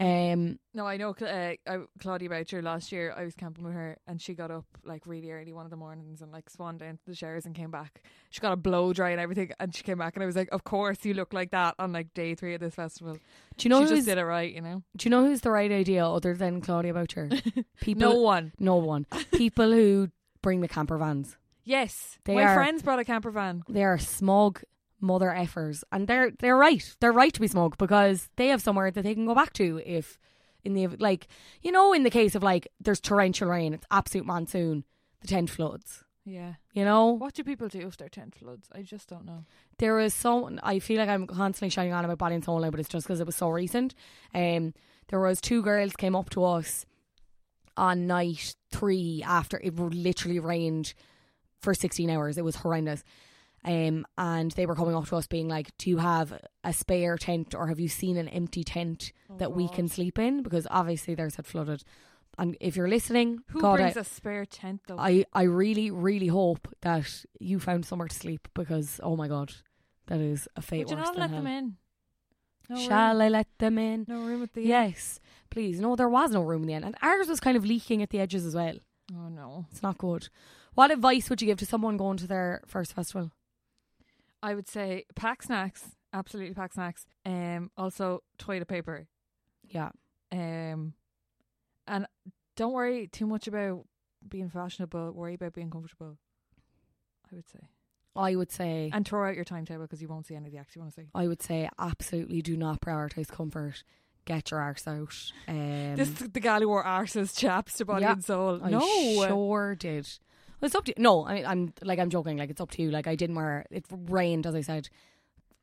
[0.00, 3.12] Um, No, I know uh, I, Claudia Boucher last year.
[3.16, 5.76] I was camping with her, and she got up like really early one of the
[5.76, 8.02] mornings and like swan down to the showers and came back.
[8.30, 10.50] She got a blow dry and everything, and she came back, and I was like,
[10.52, 13.20] "Of course, you look like that on like day three of this festival." do
[13.68, 14.84] you know she just did it right, you know.
[14.96, 17.28] do you know who's the right idea other than Claudia Boucher?
[17.80, 18.52] People, No one.
[18.60, 19.04] no one.
[19.32, 20.10] People who
[20.42, 21.36] bring the camper vans.
[21.68, 23.62] Yes, They my are- friends brought a camper van.
[23.68, 24.62] They are smug
[25.00, 26.82] mother effers, and they're they're right.
[27.00, 29.80] They're right to be smug because they have somewhere that they can go back to
[29.84, 30.18] if
[30.64, 31.28] in the like
[31.62, 34.84] you know in the case of like there's torrential rain, it's absolute monsoon,
[35.20, 36.04] the tent floods.
[36.24, 36.54] Yeah.
[36.74, 38.68] You know, What do people do if their tent floods?
[38.74, 39.44] I just don't know.
[39.78, 42.70] there was so I feel like I'm constantly shining on about Body and Soul now,
[42.70, 43.94] but it's just because it was so recent.
[44.34, 44.74] Um,
[45.08, 46.84] there was two girls came up to us
[47.76, 50.92] on night three after it literally rained
[51.60, 52.38] for 16 hours.
[52.38, 53.02] It was horrendous.
[53.64, 57.18] Um, and they were coming up to us being like, "Do you have a spare
[57.18, 61.14] tent, or have you seen an empty tent that we can sleep in?" Because obviously
[61.14, 61.82] theirs had flooded.
[62.38, 64.96] and if you're listening, Who God, brings I, a spare tent though?
[64.96, 69.52] I, I really, really hope that you found somewhere to sleep because, oh my God,
[70.06, 71.38] that is a fate Would you worse not let hell.
[71.42, 71.76] them in?
[72.70, 73.22] No Shall room.
[73.22, 74.04] I let them in?
[74.06, 75.18] No room at the end Yes,
[75.50, 75.80] please.
[75.80, 76.84] No, there was no room in the end.
[76.84, 78.76] And ours was kind of leaking at the edges as well.
[79.12, 79.66] Oh no.
[79.72, 80.28] It's not good.
[80.78, 83.32] What advice would you give to someone going to their first festival?
[84.40, 85.96] I would say pack snacks.
[86.12, 87.04] Absolutely pack snacks.
[87.26, 87.72] Um.
[87.76, 89.08] Also toilet paper.
[89.64, 89.90] Yeah.
[90.30, 90.92] Um.
[91.88, 92.06] And
[92.54, 93.86] don't worry too much about
[94.28, 95.10] being fashionable.
[95.10, 96.16] Worry about being comfortable.
[97.32, 97.58] I would say.
[98.14, 100.58] I would say And throw out your timetable because you won't see any of the
[100.58, 101.08] acts you want to see.
[101.12, 103.82] I would say absolutely do not prioritize comfort.
[104.26, 105.32] Get your arse out.
[105.48, 108.12] Um, this is the gal who wore arses, chaps to body Yeah.
[108.12, 108.60] and soul.
[108.62, 109.26] I no.
[109.26, 110.08] sure did.
[110.60, 111.02] Well, it's up to you.
[111.02, 112.36] No, I mean, I'm like I'm joking.
[112.36, 112.90] Like it's up to you.
[112.90, 113.64] Like I didn't wear.
[113.70, 114.88] It rained, as I said,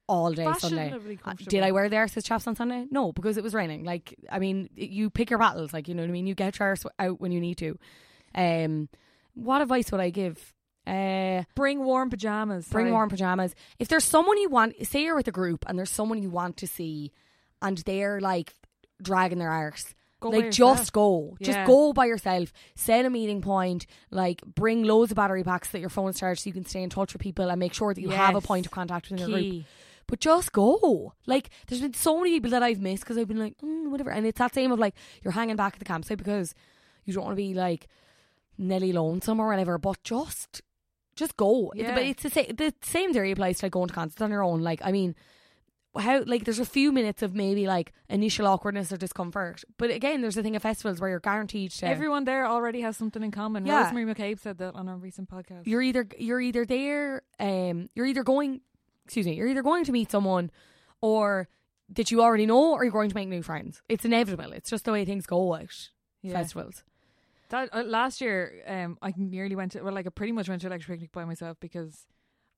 [0.08, 0.94] all day Sunday.
[1.26, 2.86] Uh, Did I wear the arses chaps on Sunday?
[2.92, 3.84] No, because it was raining.
[3.84, 5.74] Like I mean, y- you pick your battles.
[5.74, 6.28] Like you know what I mean.
[6.28, 7.78] You get your arse out when you need to.
[8.34, 8.90] Um,
[9.34, 10.54] what advice would I give?
[10.88, 12.68] Uh, Bring warm pajamas.
[12.68, 12.92] bring sorry.
[12.92, 13.56] warm pajamas.
[13.80, 16.58] If there's someone you want, say you're with a group and there's someone you want
[16.58, 17.12] to see,
[17.60, 18.54] and they're like
[19.02, 19.95] dragging their arse.
[20.22, 21.68] Go like just go, just Yeah.
[21.68, 22.52] go by yourself.
[22.76, 23.86] Set a meeting point.
[24.12, 26.90] Like bring loads of battery packs that your phone's charged so you can stay in
[26.90, 29.40] touch with people and make sure that you have a point of contact within your
[29.40, 29.66] group.
[30.08, 31.14] But just go.
[31.26, 34.12] Like there's been so many people that I've missed because I've been like mm, whatever,
[34.12, 36.54] and it's that same of like you're hanging back at the campsite because
[37.06, 37.88] you don't want to be like
[38.58, 39.78] Nelly lonesome or whatever.
[39.78, 40.62] But just
[41.16, 41.72] just go.
[41.76, 41.94] Yeah.
[41.94, 42.56] but it's the same.
[42.56, 44.62] The same theory applies to like going to concerts on your own.
[44.62, 45.16] Like I mean,
[45.98, 50.22] how like there's a few minutes of maybe like initial awkwardness or discomfort, but again,
[50.22, 51.86] there's a thing of festivals where you're guaranteed to.
[51.88, 53.66] Everyone there already has something in common.
[53.66, 53.84] Yeah.
[53.84, 55.66] Rosemary McCabe said that on a recent podcast.
[55.66, 58.62] you're either you're either there, um, you're either going,
[59.06, 60.52] excuse me, you're either going to meet someone,
[61.02, 61.48] or
[61.90, 63.82] that you already know, or you're going to make new friends.
[63.88, 64.52] It's inevitable.
[64.54, 65.70] It's just the way things go at
[66.22, 66.34] Yeah.
[66.34, 66.84] festivals.
[67.50, 70.62] That uh, last year, um, I nearly went to well, like I pretty much went
[70.62, 72.08] to electric picnic by myself because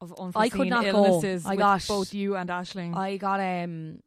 [0.01, 0.89] of unforeseen I could not go.
[1.05, 1.45] illnesses.
[1.45, 2.95] I with got- both you and Ashling.
[2.95, 3.99] I got um,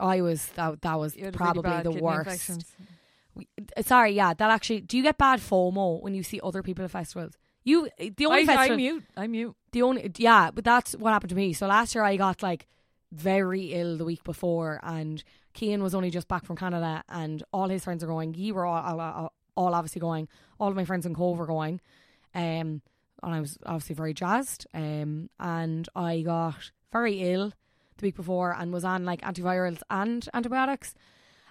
[0.00, 2.64] I was that that was had really probably the worst.
[3.34, 4.80] We- uh, Sorry, yeah, that actually.
[4.82, 7.34] Do you get bad FOMO when you see other people at festivals?
[7.64, 9.04] You the only I, festival I'm mute.
[9.16, 9.54] I'm mute.
[9.70, 11.52] the only yeah, but that's what happened to me.
[11.52, 12.66] So last year I got like
[13.12, 15.22] very ill the week before, and
[15.54, 18.34] Kean was only just back from Canada, and all his friends are going.
[18.34, 20.28] You were all, all, all obviously going.
[20.58, 21.80] All of my friends in Cobh were going,
[22.34, 22.82] um,
[23.22, 24.66] and I was obviously very jazzed.
[24.74, 27.52] Um, and I got very ill
[27.98, 30.94] the week before and was on like antivirals and antibiotics,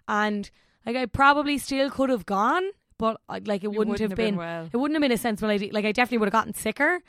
[0.08, 0.50] and
[0.86, 2.64] like I probably still could have gone,
[2.98, 4.36] but uh, like it You wouldn't, have been.
[4.36, 4.70] well.
[4.72, 5.72] It wouldn't have been a sensible idea.
[5.74, 7.02] Like I definitely would have gotten sicker.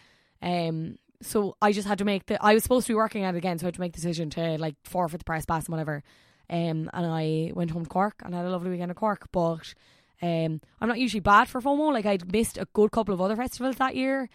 [0.42, 2.42] Um, so I just had to make the.
[2.44, 4.00] I was supposed to be working at it again, so I had to make the
[4.00, 6.02] decision to like forfeit the press pass and whatever.
[6.50, 9.28] Um, and I went home to Cork and had a lovely weekend at Cork.
[9.32, 9.74] But
[10.20, 11.92] um, I'm not usually bad for FOMO.
[11.92, 14.28] Like I'd missed a good couple of other festivals that year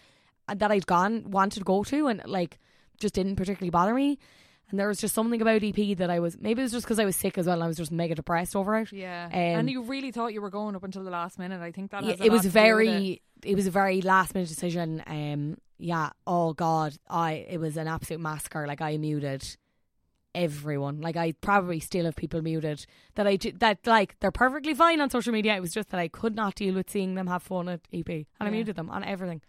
[0.55, 2.59] that I'd gone wanted to go to, and like
[2.99, 4.17] just didn't particularly bother me.
[4.69, 6.99] And there was just something about EP that I was maybe it was just because
[6.99, 7.55] I was sick as well.
[7.55, 8.91] and I was just mega depressed over it.
[8.91, 11.61] Yeah, Um, and you really thought you were going up until the last minute.
[11.61, 12.49] I think that Yeah, it was with it.
[12.49, 13.55] very it.
[13.55, 18.19] was a very last minute decision um yeah oh god i it was an absolute
[18.19, 19.43] massacre like i muted
[20.35, 24.99] everyone like i probably still have people muted that i that like they're perfectly fine
[25.01, 27.41] on social media it was just that i could not deal with seeing them have
[27.41, 29.41] fun at ep and i muted them on everything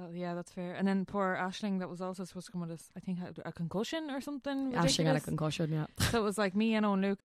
[0.00, 0.74] Oh, yeah, that's fair.
[0.74, 2.90] And then poor Ashling, that was also supposed to come with us.
[2.96, 4.72] I think had a concussion or something.
[4.72, 7.18] ashling had a concussion yeah So it was like me and Owen Luke.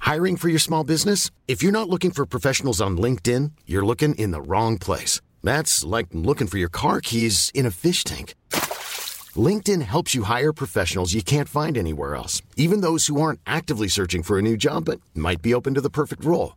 [0.00, 1.30] Hiring for your small business?
[1.48, 5.20] If you're not looking for professionals on LinkedIn, you're looking in the wrong place.
[5.42, 8.34] That's like looking for your car keys in a fish tank.
[9.36, 13.88] LinkedIn helps you hire professionals you can't find anywhere else, even those who aren't actively
[13.88, 16.56] searching for a new job but might be open to the perfect role.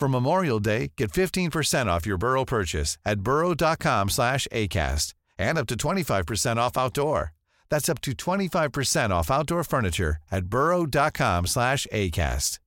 [0.00, 5.66] For Memorial Day, get 15% off your Burrow purchase at burrow.com slash ACAST and up
[5.66, 7.34] to 25% off outdoor.
[7.68, 12.58] That's up to 25% off outdoor furniture at burrow.com slash ACAST.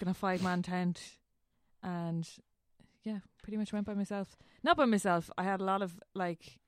[0.00, 1.00] in a five man tent
[1.82, 2.28] and
[3.02, 4.36] yeah, pretty much went by myself.
[4.62, 5.28] Not by myself.
[5.36, 6.60] I had a lot of like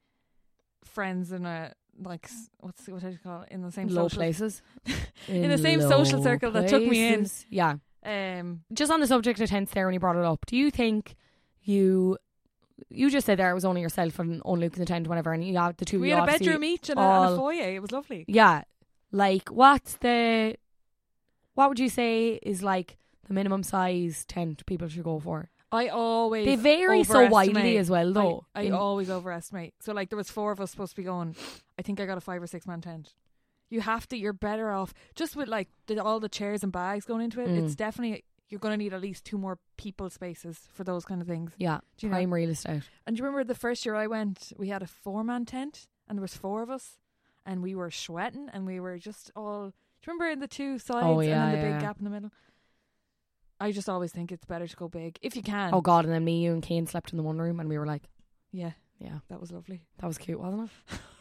[0.85, 4.09] friends in a like s- what's what do you call it in the same low
[4.09, 4.62] social, places.
[5.29, 7.29] In the same social low circle that took me in.
[7.51, 7.77] Yeah.
[8.05, 10.71] Um, Just on the subject of tents there when you brought it up, do you
[10.71, 11.17] think
[11.63, 12.17] you
[12.89, 15.33] you just said there it was only yourself and only Luke in the tent, whatever,
[15.33, 17.71] and you have the two we had a bedroom each and a, and a foyer.
[17.75, 18.25] It was lovely.
[18.27, 18.63] Yeah.
[19.13, 20.57] Like what's the
[21.55, 22.97] what would you say is like
[23.29, 25.51] the minimum size tent people should go for?
[25.73, 28.45] I always They vary so widely as well, though.
[28.55, 29.75] I, I always overestimate.
[29.81, 31.37] So like there was four of us supposed to be going.
[31.79, 33.15] I think I got a five or six man tent.
[33.71, 34.17] You have to.
[34.17, 37.49] You're better off just with like the, all the chairs and bags going into it.
[37.49, 37.65] Mm.
[37.65, 41.23] It's definitely you're going to need at least two more people spaces for those kind
[41.23, 41.53] of things.
[41.57, 42.19] Yeah, Do you know?
[42.35, 42.83] real estate.
[43.07, 45.87] And do you remember the first year I went, we had a four man tent
[46.09, 46.99] and there was four of us
[47.47, 49.67] and we were sweating and we were just all
[50.03, 51.73] do you remember in the two sides Oh, and then the yeah.
[51.75, 52.33] big gap in the middle?
[53.61, 55.71] I just always think it's better to go big if you can.
[55.73, 57.79] Oh god, and then me, you and Kane slept in the one room and we
[57.79, 58.03] were like,
[58.51, 59.83] Yeah, Yeah, that was lovely.
[59.99, 60.99] that was cute, wasn't it?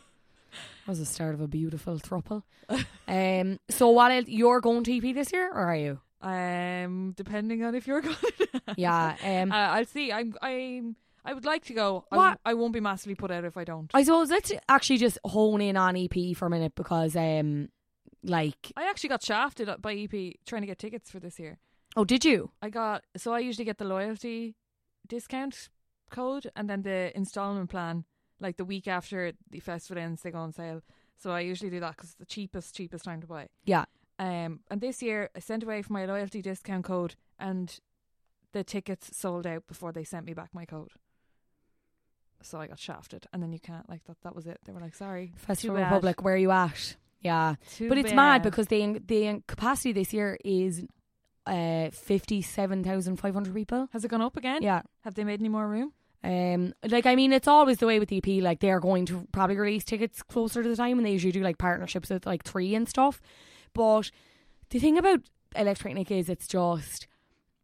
[0.86, 2.44] that was the start of a beautiful throuple.
[3.08, 6.00] um so what else you're going to EP this year or are you?
[6.22, 8.16] Um, depending on if you're going.
[8.78, 9.16] Yeah.
[9.24, 10.12] Um uh, I'll see.
[10.12, 10.36] I'm.
[10.42, 10.96] I'm.
[11.26, 12.06] I would like to go.
[12.12, 13.90] I, What- w- I won't be massively put out if I don't.
[13.94, 17.70] I suppose let's actually just hone in on EP for a minute because um
[18.24, 21.58] like I actually got shafted by EP trying to get tickets for this year.
[21.96, 22.52] oh did you?
[22.62, 24.56] I got so I usually get the loyalty
[25.08, 25.70] discount
[26.12, 28.04] code and then the installment plan
[28.40, 30.82] like the week after the festival ends they go on sale.
[31.18, 33.48] So I usually do that because it's the cheapest cheapest time to buy.
[33.66, 33.86] Yeah.
[34.18, 37.78] Um, and this year I sent away for my loyalty discount code and
[38.52, 40.92] the tickets sold out before they sent me back my code.
[42.42, 44.16] So I got shafted, and then you can't like that.
[44.24, 44.60] That was it.
[44.66, 45.76] They were like, "Sorry, Festival.
[45.76, 46.96] Republic, where are you at?
[47.22, 47.56] Yeah.
[47.76, 50.86] Too but it's mad because the the capacity this year is
[51.46, 53.90] uh fifty seven thousand five hundred people.
[53.92, 54.62] has it gone up again?
[54.62, 54.84] Yeah.
[55.02, 55.92] Have they made any more room?
[56.24, 58.26] Um, like I mean, it's always the way with EP.
[58.28, 61.32] Like they are going to probably release tickets closer to the time, and they usually
[61.32, 63.22] do like partnerships with like three and stuff.
[63.74, 64.12] But
[64.70, 65.22] the thing about
[65.56, 67.08] Electric Picnic is, it's just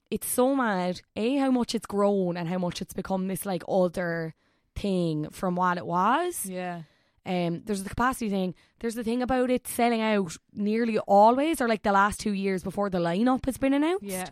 [0.09, 1.01] it's so mad.
[1.15, 4.33] A how much it's grown and how much it's become this like other
[4.75, 6.45] thing from what it was.
[6.45, 6.83] Yeah.
[7.25, 8.53] Um, there's the capacity thing.
[8.79, 12.63] There's the thing about it selling out nearly always, or like the last two years
[12.63, 14.29] before the lineup has been announced Yeah.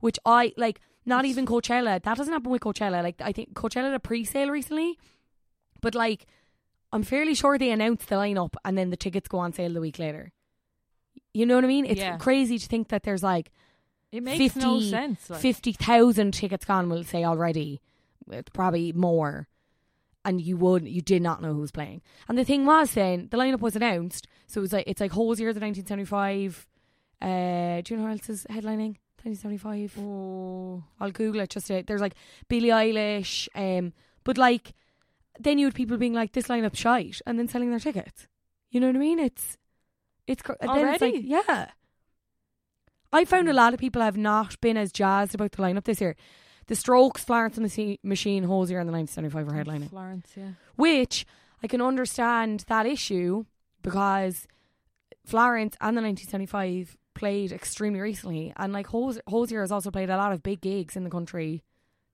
[0.00, 0.80] which I like.
[1.06, 2.02] Not even Coachella.
[2.02, 3.02] That doesn't happen with Coachella.
[3.02, 4.98] Like I think Coachella had a pre-sale recently,
[5.80, 6.26] but like
[6.92, 9.80] I'm fairly sure they announced the lineup and then the tickets go on sale the
[9.80, 10.32] week later.
[11.32, 11.86] You know what I mean?
[11.86, 12.16] It's Yeah.
[12.16, 13.50] crazy to think that there's like
[14.12, 15.30] It makes 50, no sense.
[15.30, 15.40] Like.
[15.40, 16.88] 50,000 tickets gone.
[16.88, 17.80] We'll say already,
[18.30, 19.48] it's probably more.
[20.24, 22.02] And you would you did not know who was playing.
[22.28, 25.12] And the thing was then the lineup was announced, so it was like it's like
[25.12, 26.66] Hozier the 1975.
[27.22, 28.96] Uh, do you know who else is headlining?
[29.26, 29.98] 1975.
[29.98, 32.14] Oh, I'll Google it just to, there's like
[32.48, 33.92] Billie Eilish, um,
[34.24, 34.72] but like
[35.38, 38.26] then you had people being like this lineup's shite and then selling their tickets.
[38.70, 39.18] You know what I mean?
[39.18, 39.56] It's
[40.26, 41.26] it's cr- then it's like, Already?
[41.28, 41.70] yeah.
[43.12, 46.00] I found a lot of people have not been as jazzed about the lineup this
[46.00, 46.16] year.
[46.66, 50.32] The Strokes, Florence and the Machine, Hozier, and the 1975 were headlining Florence.
[50.36, 50.50] Yeah.
[50.74, 51.24] which
[51.62, 53.44] I can understand that issue
[53.82, 54.48] because
[55.24, 60.16] Florence and the 1975 played extremely recently, and like Hos- Hozier has also played a
[60.16, 61.64] lot of big gigs in the country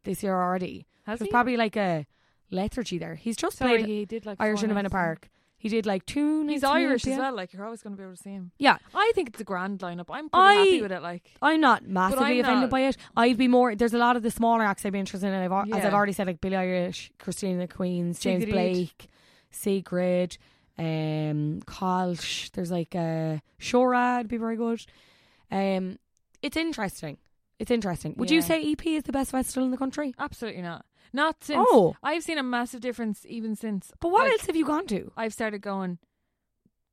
[0.04, 0.86] this year already.
[1.04, 1.30] Has There's he?
[1.32, 2.06] probably like a
[2.50, 3.16] lethargy there.
[3.16, 4.92] He's just Sorry, played he did like Irish in Havana nights.
[4.92, 5.28] Park.
[5.58, 6.44] He did like two.
[6.48, 7.34] He's Irish as well.
[7.36, 8.50] Like you're always going to be able to see him.
[8.58, 10.06] Yeah, I think it's a grand lineup.
[10.10, 11.02] I'm pretty I- happy with it.
[11.02, 12.96] Like I'm not massively I'm offended not- by it.
[13.16, 13.76] I'd be more.
[13.76, 15.34] There's a lot of the smaller acts I'd be interested in.
[15.34, 15.86] I've, al- As Yeah.
[15.86, 18.44] I've already said, like Billie Eilish, Christina the Queens, James.
[18.44, 19.06] Blake,
[19.52, 20.36] Sigrid,
[20.78, 22.50] um, Colch.
[22.52, 24.18] There's like uh, Shora.
[24.18, 24.84] would be very good.
[25.50, 25.98] Um,
[26.42, 27.18] it's interesting.
[27.58, 28.14] It's interesting.
[28.16, 28.46] Would you Yeah.
[28.46, 30.14] say EP is the best festival in the country?
[30.18, 30.84] absolutely not.
[31.12, 31.64] Not since.
[31.70, 31.94] Oh.
[32.02, 33.92] I've seen a massive difference even since.
[34.00, 35.12] But what like, else have you gone to?
[35.16, 35.98] I've started going.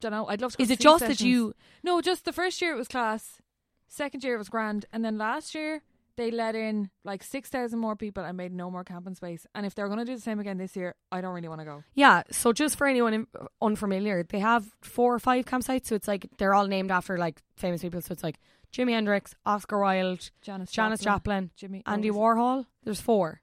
[0.02, 0.28] Don't know.
[0.28, 0.58] I'd love to.
[0.58, 1.22] Go Is to it just that sessions.
[1.28, 1.54] you?
[1.84, 3.42] No, just the first year it was class.
[3.88, 5.82] Second year it was grand, and then last year
[6.20, 9.48] they let in like six thousand more people and made no more camping space.
[9.56, 11.62] And if they're going to do the same again this year, I don't really want
[11.62, 11.84] to go.
[11.96, 12.24] Yeah.
[12.32, 13.28] So just for anyone in-
[13.62, 15.88] unfamiliar, they have four or five campsites.
[15.88, 18.02] So it's like they're all named after like famous people.
[18.02, 18.40] So it's like
[18.72, 22.66] Jimi Hendrix, Oscar Wilde, Janis, Janis Joplin, Jimmy, Andy Warhol.
[22.84, 23.42] There's four.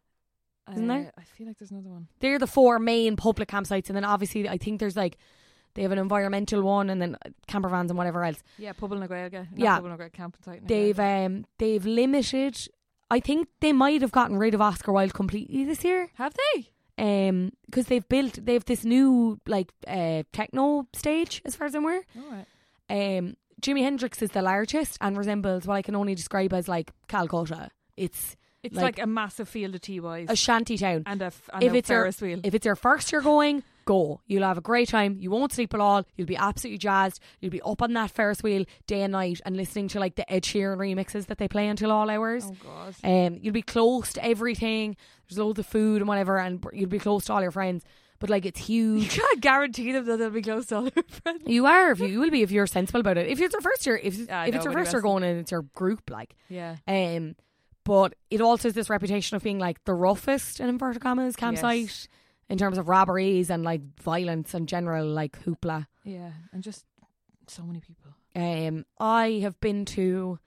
[0.71, 1.13] isn't there?
[1.17, 2.07] uh, I feel like there's another one.
[2.21, 5.17] They're the four main public campsites, and then obviously I think there's like
[5.77, 7.17] they have an environmental one, and then
[7.47, 8.43] camper vans and whatever else.
[8.59, 9.07] Yeah, Pobal na.
[9.55, 9.79] Yeah.
[9.79, 10.67] Pobal na Gaeilge, camping site.
[10.67, 12.57] They've um they've limited.
[13.09, 16.11] I think they might have gotten rid of Oscar Wilde completely this year.
[16.15, 16.71] have they?
[16.99, 21.85] Um, because they've built they've this new like uh techno stage as far as I'm
[21.85, 22.03] aware.
[22.17, 22.47] All right.
[23.19, 26.91] Um, Jimi Hendrix is the largest and resembles what I can only describe as like
[27.09, 27.71] Calcutta.
[27.97, 31.05] It's It's Like- like, a massive field of T-Ys a shanty town.
[31.07, 32.41] and a, f- and if a it's your Ferris wheel.
[32.43, 34.21] if it's your first year going, go.
[34.27, 35.17] You'll have a great time.
[35.19, 36.05] You won't sleep at all.
[36.17, 37.21] You'll be absolutely jazzed.
[37.41, 40.31] You'll be up on that Ferris wheel day and night and listening to like the
[40.31, 42.45] Ed Sheeran remixes that they play until all hours.
[42.47, 42.95] Oh God.
[43.03, 44.97] Um, you'll be close to everything.
[45.29, 47.83] There's loads of food and whatever, and you'll be close to all your friends.
[48.19, 49.11] But like it's You huge.
[49.19, 51.43] can't guarantee them that they'll be close to all their friends.
[51.47, 53.29] You are if you, you will be if you're sensible about it.
[53.29, 55.51] If it's your first year, if Yeah, if it's your first year going and it's
[55.51, 56.77] your group, like Yeah.
[56.89, 57.37] um,
[57.85, 61.79] but it also has this reputation of being like the roughest in inverted commas campsite
[61.83, 62.09] Yes.
[62.49, 65.87] In terms of robberies and like violence and general like hoopla.
[66.05, 66.31] Yeah.
[66.53, 66.85] And just
[67.49, 68.13] so many people.
[68.35, 70.39] Um, I have been to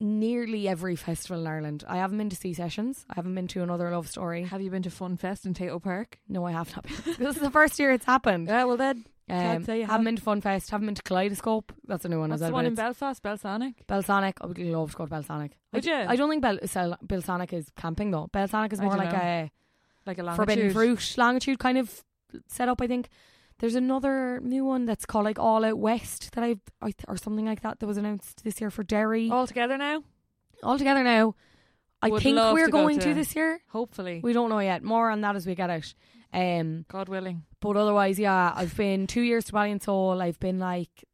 [0.00, 1.84] nearly every festival in Ireland.
[1.88, 3.06] I haven't been to Sea Sessions.
[3.08, 4.44] I haven't been to another love story.
[4.44, 6.18] Have you been to Fun Fest in Tayto Park?
[6.28, 7.14] No, I have not been.
[7.18, 8.48] this is the first year it's happened.
[8.48, 9.04] Yeah, well then.
[9.28, 10.04] Um, say you haven't have.
[10.04, 10.70] been to Funfest.
[10.70, 11.72] Haven't been to Kaleidoscope.
[11.86, 12.38] That's a new one well.
[12.38, 13.20] the one in Belfast?
[13.22, 13.74] Belsonic?
[13.88, 14.34] Belsonic.
[14.40, 15.52] I would love to go to Belsonic.
[15.72, 16.08] Would I, you?
[16.08, 18.28] I don't think Bel- Belsonic is camping though.
[18.32, 19.18] Belsonic is more like know.
[19.18, 19.50] a
[20.06, 20.72] Like a forbidden longitude.
[20.72, 22.04] fruit longitude kind of
[22.46, 22.80] setup.
[22.80, 23.08] I think
[23.58, 27.16] there's another new one that's called like All Out West that I've I th- or
[27.16, 29.30] something like that that was announced this year for Derry.
[29.30, 30.02] All together now?
[30.62, 31.34] All together now.
[32.02, 33.60] I Would think we're to going to to- this year.
[33.68, 34.20] Hopefully.
[34.22, 34.82] We don't know yet.
[34.82, 35.94] More on that as we get it.
[36.32, 37.44] Um, God willing.
[37.60, 40.20] but otherwise, yeah, I've been two years to Body and Soul.
[40.20, 41.04] I've been like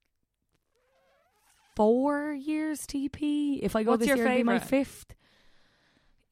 [1.76, 3.16] four years EP.
[3.22, 5.14] If I go What's this year, it'll be my fifth.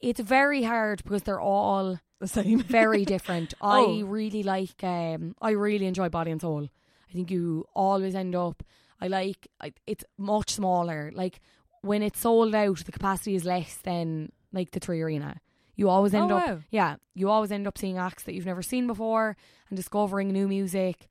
[0.00, 2.60] It's very hard because they're all The same.
[2.62, 3.54] very different.
[3.60, 3.98] Oh.
[3.98, 4.82] I really like.
[4.84, 6.68] Um, I really enjoy Body and Soul.
[7.08, 8.62] I think you always end up.
[9.00, 9.48] I like.
[9.60, 11.10] I, it's much smaller.
[11.14, 11.40] Like
[11.82, 15.40] when it's sold out, the capacity is less than like the Three Arena.
[15.76, 16.46] You always end Oh, up.
[16.46, 16.58] wow.
[16.70, 19.34] Yeah, you always end up seeing acts that you've never seen before
[19.70, 21.08] and discovering new music.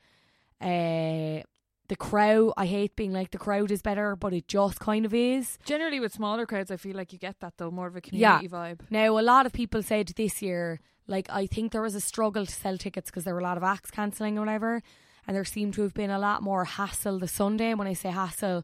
[0.61, 1.41] Uh,
[1.89, 2.53] the crowd.
[2.55, 5.57] I hate being like the crowd is better, but it just kind of is.
[5.65, 8.37] Generally, with smaller crowds, I feel like you get that though, more of a Yeah.
[8.39, 8.79] community vibe.
[8.89, 12.45] Now, a lot of people said this year, like, I think there was a struggle
[12.45, 14.81] to sell tickets because there were a lot of acts cancelling or whatever.
[15.27, 17.73] And there seemed to have been a lot more hassle the Sunday.
[17.73, 18.63] When I say hassle,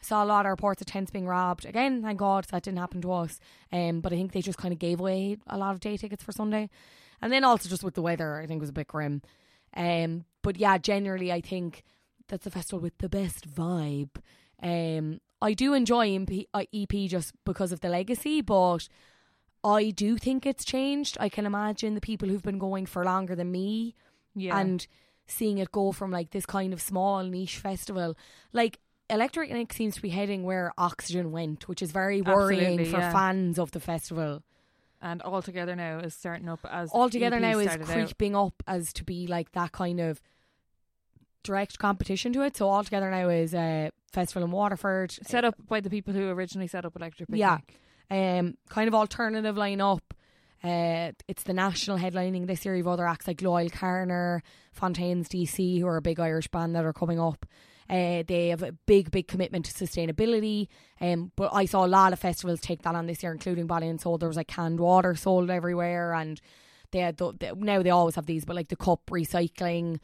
[0.00, 1.64] I saw a lot of reports of tents being robbed.
[1.64, 3.40] Again, thank God that didn't happen to us.
[3.72, 6.22] Um, but I think they just kind of gave away a lot of day tickets
[6.22, 6.68] for Sunday.
[7.22, 9.22] And then also just with the weather, I think was a bit grim.
[9.76, 11.82] Um, but yeah, generally, I think
[12.28, 14.16] that's a festival with the best vibe.
[14.62, 18.88] Um, I do enjoy EP, uh, EP just because of the legacy, but
[19.62, 21.16] I do think it's changed.
[21.20, 23.94] I can imagine the people who've been going for longer than me
[24.34, 24.58] Yeah.
[24.58, 24.86] and
[25.26, 28.16] seeing it go from like this kind of small niche festival.
[28.52, 28.78] Like
[29.10, 32.98] Electric Picnic seems to be heading where Oxegen went, which is very worrying Absolutely, for
[32.98, 33.12] yeah.
[33.12, 34.42] fans of the festival.
[35.02, 37.92] and all together now is starting up as Altogether EP now is started out.
[38.06, 40.22] creeping up as to be like that kind of
[41.44, 42.56] direct competition to it.
[42.56, 45.12] So Altogether now is a festival in Waterford.
[45.12, 47.78] set up by the people who originally set up Electric Picnic.
[48.10, 48.38] Yeah.
[48.40, 50.00] um, kind of alternative lineup.
[50.62, 52.74] Uh, it's the national headlining this year.
[52.74, 54.40] You've other acts like Loyle Carner,
[54.72, 57.44] Fontaines DC, who are a big Irish band that are coming up.
[57.90, 60.68] Uh, they have a big, big commitment to sustainability.
[61.02, 63.88] Um, but I saw a lot of festivals take that on this year, including Body
[63.88, 64.16] and Soul.
[64.16, 66.40] There was like canned water sold everywhere, and
[66.92, 69.98] they had the, the, now they always have these, but like the cup recycling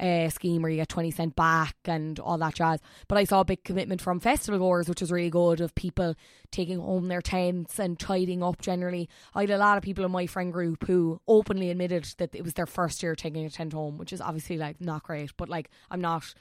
[0.00, 2.80] uh, scheme where you get 20 cent back and all that jazz.
[3.06, 6.14] But I saw a big commitment from festival goers, which was really good, of people
[6.50, 9.08] taking home their tents and tidying up generally.
[9.34, 12.42] I had a lot of people in my friend group who openly admitted that it
[12.42, 15.32] was their first year taking a tent home, which is obviously like not great.
[15.36, 16.32] But like, I'm not,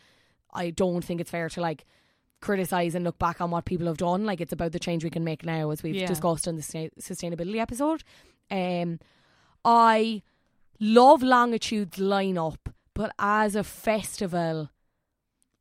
[0.54, 1.86] I don't think it's fair to like
[2.42, 4.24] criticize and look back on what people have done.
[4.26, 6.08] Like, it's about the change we can make now, as we've Yeah.
[6.08, 8.04] discussed in the sustainability episode.
[8.50, 9.00] Um,
[9.66, 10.22] I
[10.80, 12.56] love Longitude's lineup,
[13.00, 14.72] but as a festival,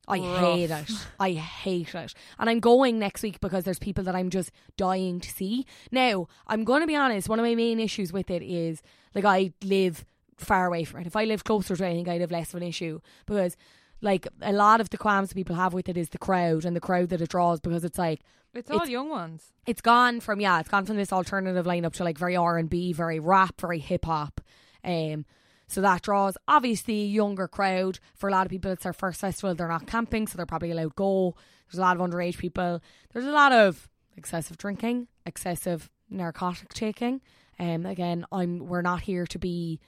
[0.08, 0.90] I hate it.
[1.20, 2.12] I hate it.
[2.36, 5.64] And I'm going next week because there's people that I'm just dying to see.
[5.92, 8.82] Now, I'm going to be honest, one of my main issues with it is
[9.14, 10.04] like I live
[10.36, 11.06] far away from it.
[11.06, 13.56] If I lived closer to it, I think I'd have less of an issue because
[14.00, 16.80] like a lot of the qualms people have with it is the crowd and the
[16.80, 18.18] crowd that it draws because it's like
[18.52, 19.52] It's all young ones.
[19.64, 22.68] it's gone from yeah, it's gone from this alternative lineup to like very R and
[22.68, 24.40] B, very rap, very hip hop.
[24.82, 25.24] Um,
[25.68, 28.00] so that draws obviously a younger crowd.
[28.14, 29.54] For a lot of people, it's their first festival.
[29.54, 31.34] They're not camping, so they're probably allowed to go.
[31.66, 32.82] There's a lot of underage people.
[33.12, 37.20] There's a lot of excessive drinking, excessive narcotic taking.
[37.60, 39.80] Um, again, I'm we're not here to be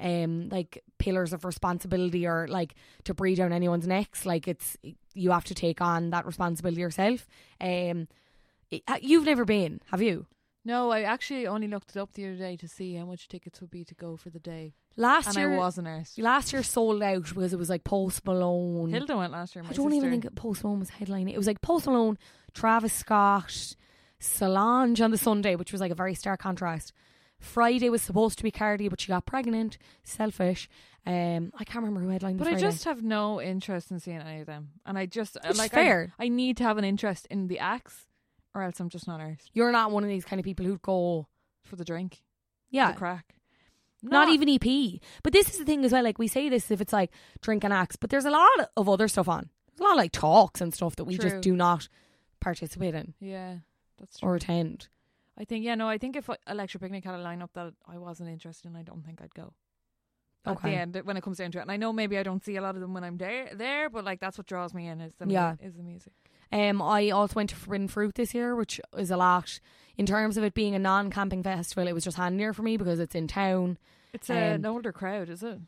[0.00, 2.74] um like pillars of responsibility or like
[3.04, 4.24] to breathe down anyone's necks.
[4.24, 4.76] Like it's
[5.14, 7.28] you have to take on that responsibility yourself.
[7.60, 8.08] Um,
[9.00, 10.26] you've never been, have you?
[10.64, 13.60] No, I actually only looked it up the other day to see how much tickets
[13.60, 16.08] would be to go for the day, Last and year I wasn't it.
[16.18, 18.90] Last year sold out because it was like Post Malone.
[18.90, 19.64] Hilda went last year.
[19.64, 20.06] I don't sister.
[20.06, 21.32] even think Post Malone was headlining.
[21.32, 22.18] It was like Post Malone,
[22.52, 23.74] Travis Scott,
[24.18, 26.92] Solange on the Sunday, which was like a very stark contrast.
[27.38, 29.78] Friday was supposed to be Cardi, but she got pregnant.
[30.04, 30.68] Selfish.
[31.06, 32.38] Um, I can't remember who headlined.
[32.38, 32.66] But I Friday.
[32.66, 36.12] just have no interest in seeing any of them, and I just Which like fair.
[36.18, 38.06] I, I need to have an interest in the acts,
[38.54, 40.82] or else I'm just not arsed you're not one of these kind of people who'd
[40.82, 41.26] go.
[41.64, 42.22] for the drink.
[42.70, 43.34] Yeah, the crack.
[44.02, 45.00] not even EP.
[45.22, 46.02] But this is the thing as well.
[46.04, 47.10] Like we say this if it's like
[47.42, 49.50] drink and acts, but there's a lot of other stuff on.
[49.68, 51.30] There's a lot of like talks and stuff that we True.
[51.30, 51.88] just do not
[52.40, 53.56] participate in Yeah,
[53.98, 54.28] that's true.
[54.30, 54.88] or attend.
[55.38, 57.98] I think yeah, no, I think if uh, Electric Picnic had a lineup that I
[57.98, 59.52] wasn't interested in, I don't think I'd go.
[60.46, 60.70] At Okay.
[60.70, 62.56] the end, when it comes down to it, and I know maybe I don't see
[62.56, 65.00] a lot of them when I'm there, there, but like that's what draws me in
[65.00, 65.56] is the mu- Yeah.
[65.60, 66.12] is the music.
[66.52, 69.60] Um, I also went to Forbidden Fruit this year, which is a lot
[69.96, 71.86] in terms of it being a non-camping festival.
[71.86, 73.78] It was just handier for me because it's in town.
[74.12, 75.58] It's a, an Um, older crowd, is it?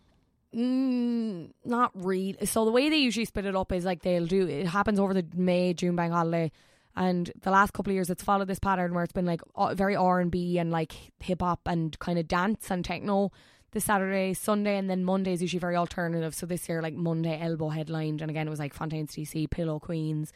[0.55, 2.37] Mm, not really.
[2.47, 5.15] So the way they usually split it up is like they'll do it happens over
[5.15, 6.53] the May June bank holiday,
[6.95, 9.41] and the last couple of years it's followed this pattern where it's been like
[9.75, 13.33] very R and B and like hip hop and kind of dance and techno.
[13.71, 16.35] This Saturday, Sunday, and then Monday is usually very alternative.
[16.35, 19.79] So this year, like Monday, Elbow headlined, and again it was like Fontaines DC, Pillow
[19.79, 20.31] Queens,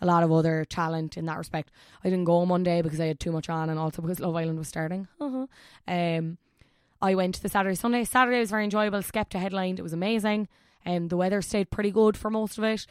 [0.00, 1.70] a lot of other talent in that respect.
[2.04, 4.36] I didn't go on Monday because I had too much on, and also because Love
[4.36, 5.08] Island was starting.
[5.88, 6.38] Um,
[7.00, 8.04] I went to the Saturday Sunday.
[8.04, 8.98] Saturday was very enjoyable.
[9.00, 9.78] Skepta headlined.
[9.78, 10.48] It was amazing.
[10.84, 12.86] And the weather stayed pretty good for most of it.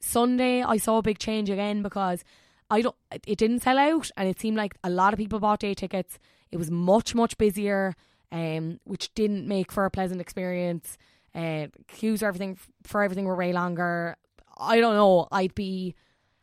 [0.00, 2.24] Sunday I saw a big change again because
[2.70, 5.60] I don't it didn't sell out and it seemed like a lot of people bought
[5.60, 6.18] day tickets.
[6.50, 7.94] It was much, much busier,
[8.32, 10.98] um, which didn't make for a pleasant experience.
[11.34, 14.16] Uh, queues for everything for everything were way longer.
[14.58, 15.28] I don't know.
[15.30, 15.94] I'd be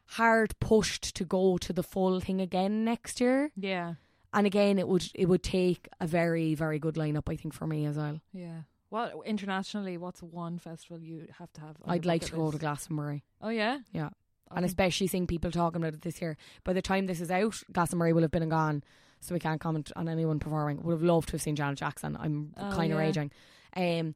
[0.06, 3.52] hard pushed to go to the full thing again next year.
[3.56, 3.96] Yeah,
[4.34, 7.68] And again, it would it would take a very very good lineup, I think, for
[7.68, 8.20] me as well.
[8.32, 8.62] yeah.
[8.90, 11.78] Well, internationally, what's one festival you have to have?
[11.84, 12.60] I'd like to bucket go to list?
[12.60, 14.10] Glastonbury, Oh yeah, yeah,
[14.52, 16.38] I and especially seeing people talking about it this year.
[16.64, 18.84] By the time this is out, Glastonbury will have been and gone,
[19.20, 20.84] so we can't comment on anyone performing.
[20.84, 22.16] Would have loved to have seen Janet Jackson.
[22.20, 23.04] I'm Oh, kind of yeah.
[23.06, 23.32] raging.
[23.76, 24.14] Um,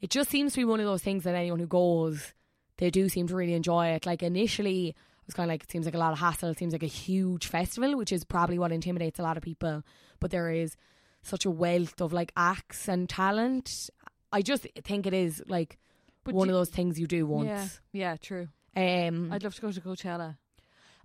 [0.00, 2.32] it just seems to be one of those things that anyone who goes,
[2.78, 4.06] they do seem to really enjoy it.
[4.06, 4.94] Like initially, it
[5.26, 6.50] was kind of like it seems like a lot of hassle.
[6.50, 9.82] It seems like a huge festival, which is probably what intimidates a lot of people.
[10.20, 10.76] But there is
[11.22, 13.90] such a wealth of like acts and talent.
[14.32, 15.78] I just think it is like
[16.24, 17.80] But one do- of those things you do once.
[17.92, 18.48] yeah, true.
[18.76, 20.36] Um, I'd love to go to Coachella.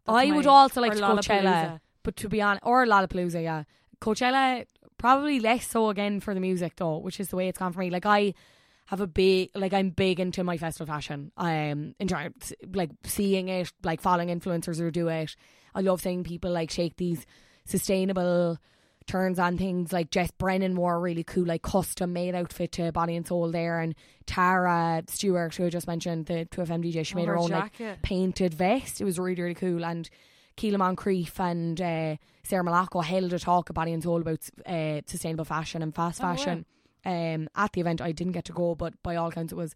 [0.07, 3.63] I That's would also like to Coachella, but to be honest, or Lollapalooza, yeah.
[4.01, 4.65] Coachella
[4.97, 7.79] probably less so again for the music though, which is the way it's gone for
[7.79, 7.89] me.
[7.89, 8.33] Like I
[8.91, 11.31] have a big, like I'm big into my festival fashion.
[11.37, 15.35] Um, in terms like seeing it, like following influencers who do it.
[15.73, 17.25] I love seeing people like shake these
[17.65, 18.57] sustainable
[19.07, 22.91] turns on things like Jess Brennan wore a really cool like custom made outfit to
[22.91, 23.95] Body and Soul there and
[24.27, 27.49] Tara Stewart who I just mentioned the 2FM DJ she Oh, made her, her own
[27.49, 30.07] like painted vest it was really really cool and
[30.55, 35.01] Keela Moncrief and uh, Sarah Malacco held a talk at Body and Soul about uh,
[35.07, 36.31] sustainable fashion and fast Oh, wow.
[37.05, 39.75] Um, at the event I didn't get to go but by all accounts it was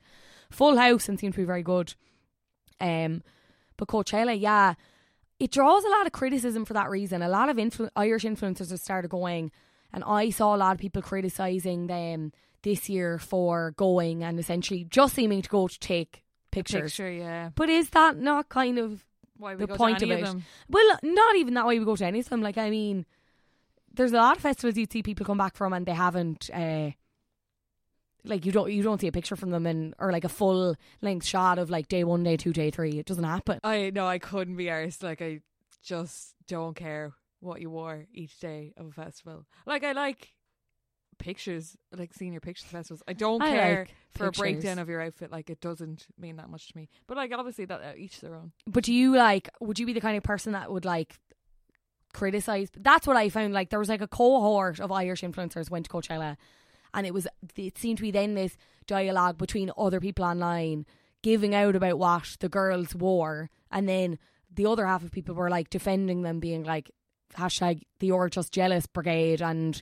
[0.50, 1.94] full house and seemed to be very good
[2.80, 3.24] um,
[3.78, 4.76] but Coachella yeah
[5.40, 7.22] it draws a lot of criticism for that reason.
[7.22, 9.52] A lot of influ- Irish influencers have started going,
[9.92, 12.32] and I saw a lot of people criticizing them
[12.64, 16.92] this year for going and essentially just seeming to go to take pictures.
[16.94, 17.50] Picture, yeah.
[17.54, 19.04] But is that not kind of
[19.38, 20.26] Why we the go point to any of it?
[20.26, 20.46] them?
[20.70, 22.42] well, not even that way we go to any of them.
[22.42, 23.06] Like, I mean,
[23.94, 26.50] there's a lot of festivals you'd see people come back from and they haven't.
[26.54, 26.92] Uh,
[28.26, 30.76] like you don't you don't see a picture from them and or like a full
[31.02, 33.00] length shot of like day one, day two, day three.
[33.00, 33.60] It doesn't happen.
[33.64, 35.04] I no, I couldn't be arsed.
[35.04, 35.42] Like I
[35.84, 39.46] just don't care what you wore each day of a festival.
[39.66, 40.34] Like I like
[41.18, 43.04] pictures, like seeing your pictures festivals.
[43.08, 45.32] I don't I care like for a breakdown of your outfit.
[45.32, 46.90] Like it doesn't mean that much to me.
[47.08, 48.52] But like obviously that uh, each their own.
[48.68, 49.50] But do you like?
[49.60, 51.18] Would you be the kind of person that would like
[52.14, 52.70] criticize?
[52.78, 53.54] That's what I found.
[53.54, 56.38] Like there was like a cohort of Irish influencers went to Coachella,
[56.96, 60.86] and it was it seemed to be then this dialogue between other people online
[61.22, 64.18] giving out about what the girls wore, and then
[64.54, 66.90] the other half of people were like defending them, being like
[67.36, 69.82] hashtag the you're just jealous brigade and.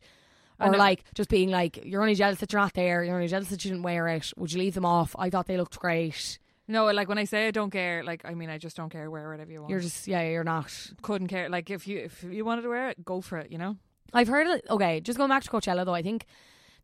[0.59, 3.03] Or like just being like, you're only jealous that you're not there.
[3.03, 4.31] You're only jealous that you didn't wear it.
[4.37, 5.13] Would you leave them off?
[5.19, 6.39] I thought they looked great.
[6.69, 9.11] No, like when I say I don't care, like I mean I just don't care.
[9.11, 9.71] Wear whatever you want.
[9.71, 10.71] You're just yeah, you're not.
[11.01, 11.49] couldn't care.
[11.49, 13.51] Like if you if you wanted to wear it, go for it.
[13.51, 13.75] You know.
[14.13, 14.65] I've heard it.
[14.69, 16.25] Okay, just going back to Coachella though, I think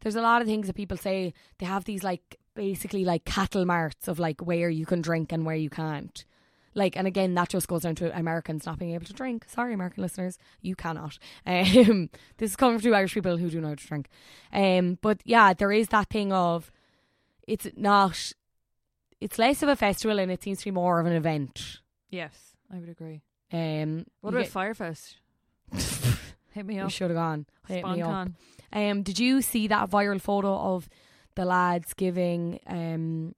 [0.02, 3.66] there's a lot of things that people say they have these like basically like cattle
[3.66, 6.26] marts of like where you can drink and where you can't.
[6.76, 9.46] Like, and again, that just goes down to Americans not being able to drink.
[9.50, 11.18] Sorry, American listeners, you cannot.
[11.46, 14.08] Um, this is coming from two Irish people who do know how to drink.
[14.54, 16.72] Um, but yeah, there is that thing of
[17.48, 18.34] it's not.
[19.20, 21.80] It's less of a festival and it seems to be more of an event.
[22.10, 23.22] Yes, I would agree.
[23.52, 25.18] Um, What about get- Fyre Fest?
[26.60, 26.92] Hit me up.
[26.92, 27.46] should have gone.
[27.70, 28.28] Hit me up.
[28.74, 30.90] Um, did you see that viral photo of
[31.36, 33.34] the lads giving um,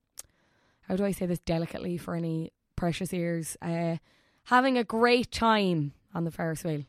[0.88, 3.58] how do I say this delicately for any precious ears?
[3.62, 3.98] Uh,
[4.46, 6.84] having a great time on the Ferris wheel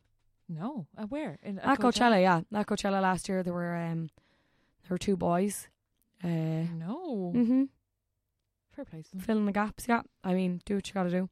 [0.48, 1.38] No, uh, where?
[1.42, 2.20] In, at Coachella.
[2.20, 4.08] Yeah, at Coachella last year there were um,
[4.82, 5.68] there were two boys.
[6.24, 6.28] Uh,
[6.74, 7.30] No.
[7.34, 7.64] hmm
[8.74, 9.84] Fair play filling the gaps.
[9.86, 11.28] Yeah, I mean, do what you got to do.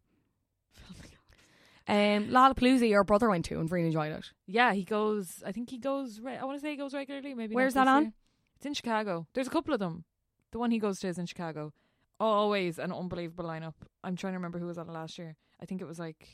[1.89, 4.31] Um, Lollapalooza, your brother went to and really enjoyed it.
[4.47, 5.43] Yeah, he goes.
[5.45, 6.21] I think he goes.
[6.21, 7.35] Re- I want to say he goes regularly.
[7.35, 7.55] Maybe.
[7.55, 8.03] Where's that on?
[8.03, 8.13] year.
[8.57, 9.27] It's in Chicago.
[9.35, 10.05] There's a couple of them.
[10.53, 11.73] The one he goes to is in Chicago.
[12.21, 13.75] Always an unbelievable lineup.
[14.05, 15.37] I'm trying to remember who was on it last year.
[15.61, 16.29] I think it was like.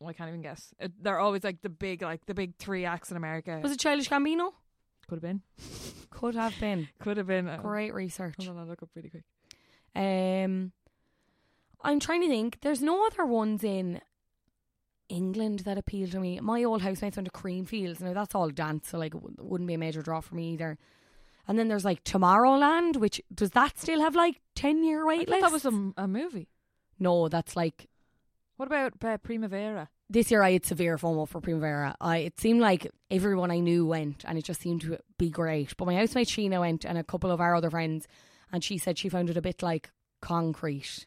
[0.00, 0.72] Oh, I can't even guess.
[0.78, 3.58] It, they're always like the big, like the big three acts in America.
[3.62, 4.52] Was it Childish Gambino?
[5.08, 5.42] Could have been.
[6.10, 6.88] Could have been.
[7.00, 7.48] Could have been.
[7.48, 8.34] Uh, Great research.
[8.38, 9.24] Hold on, I'll look up really quick.
[9.94, 10.72] Um,
[11.82, 12.58] I'm trying to think.
[12.62, 14.00] There's no other ones in
[15.08, 16.38] England that appeal to me.
[16.40, 18.00] My old housemates went to Creamfields.
[18.00, 20.52] Now that's all dance, so like it wou- wouldn't be a major draw for me
[20.52, 20.78] either.
[21.46, 25.40] And then there's like Tomorrowland, which does that still have like ten year wait thought
[25.40, 26.48] that was a, a movie.
[26.98, 27.86] No, that's like
[28.56, 29.88] What about uh, Primavera?
[30.10, 31.94] this year I had severe FOMO for Primavera.
[32.00, 35.76] I it seemed like everyone I knew went, and it just seemed to be great.
[35.76, 38.06] But my housemate Sheena went, and a couple of our other friends,
[38.52, 39.90] and she said she found it a bit like
[40.20, 41.06] concrete,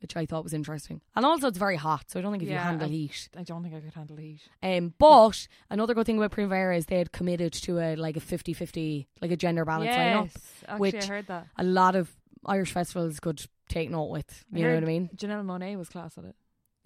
[0.00, 1.00] which I thought was interesting.
[1.16, 3.28] And also, it's very hot, so I don't think if you handle I- heat.
[3.36, 4.40] I don't think I could handle heat.
[4.62, 8.20] Um, but another good thing about Primavera is they had committed to a like a
[8.20, 10.36] 50-50, like a gender balance lineup.
[10.68, 11.46] actually, which I heard that.
[11.56, 12.10] A lot of
[12.46, 14.44] Irish festivals could take note with.
[14.52, 15.10] You know what I mean?
[15.16, 16.36] Janelle Monáe was class at it.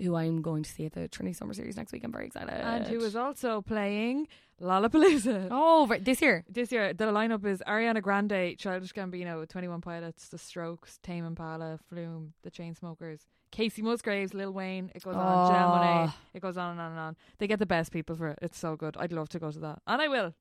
[0.03, 2.03] Who I'm going to see at the Trinity Summer Series next week.
[2.03, 2.49] I'm very excited.
[2.51, 4.27] and who was also playing
[4.63, 5.49] Lollapalooza.
[5.51, 6.45] Oh, right, this year.
[6.49, 11.79] This year, the lineup is Ariana Grande, Childish Gambino, 21 Pilots, The Strokes, Tame Impala,
[11.89, 14.91] Flume, The Chainsmokers, Kacey Musgraves, Lil Wayne.
[14.95, 15.53] It goes on.
[15.53, 16.09] Janelle Monáe.
[16.09, 16.15] Oh.
[16.33, 17.17] It goes on and on and on.
[17.39, 18.39] They get the best people for it.
[18.41, 18.97] It's so good.
[18.99, 20.33] I'd love to go to that, and I will.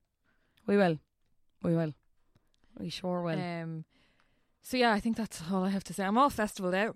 [0.67, 0.99] We will.
[1.63, 1.93] We will.
[2.79, 3.39] We sure will.
[3.39, 3.85] Um.
[4.61, 6.03] So yeah, I think that's all I have to say.
[6.05, 6.95] I'm all festival out.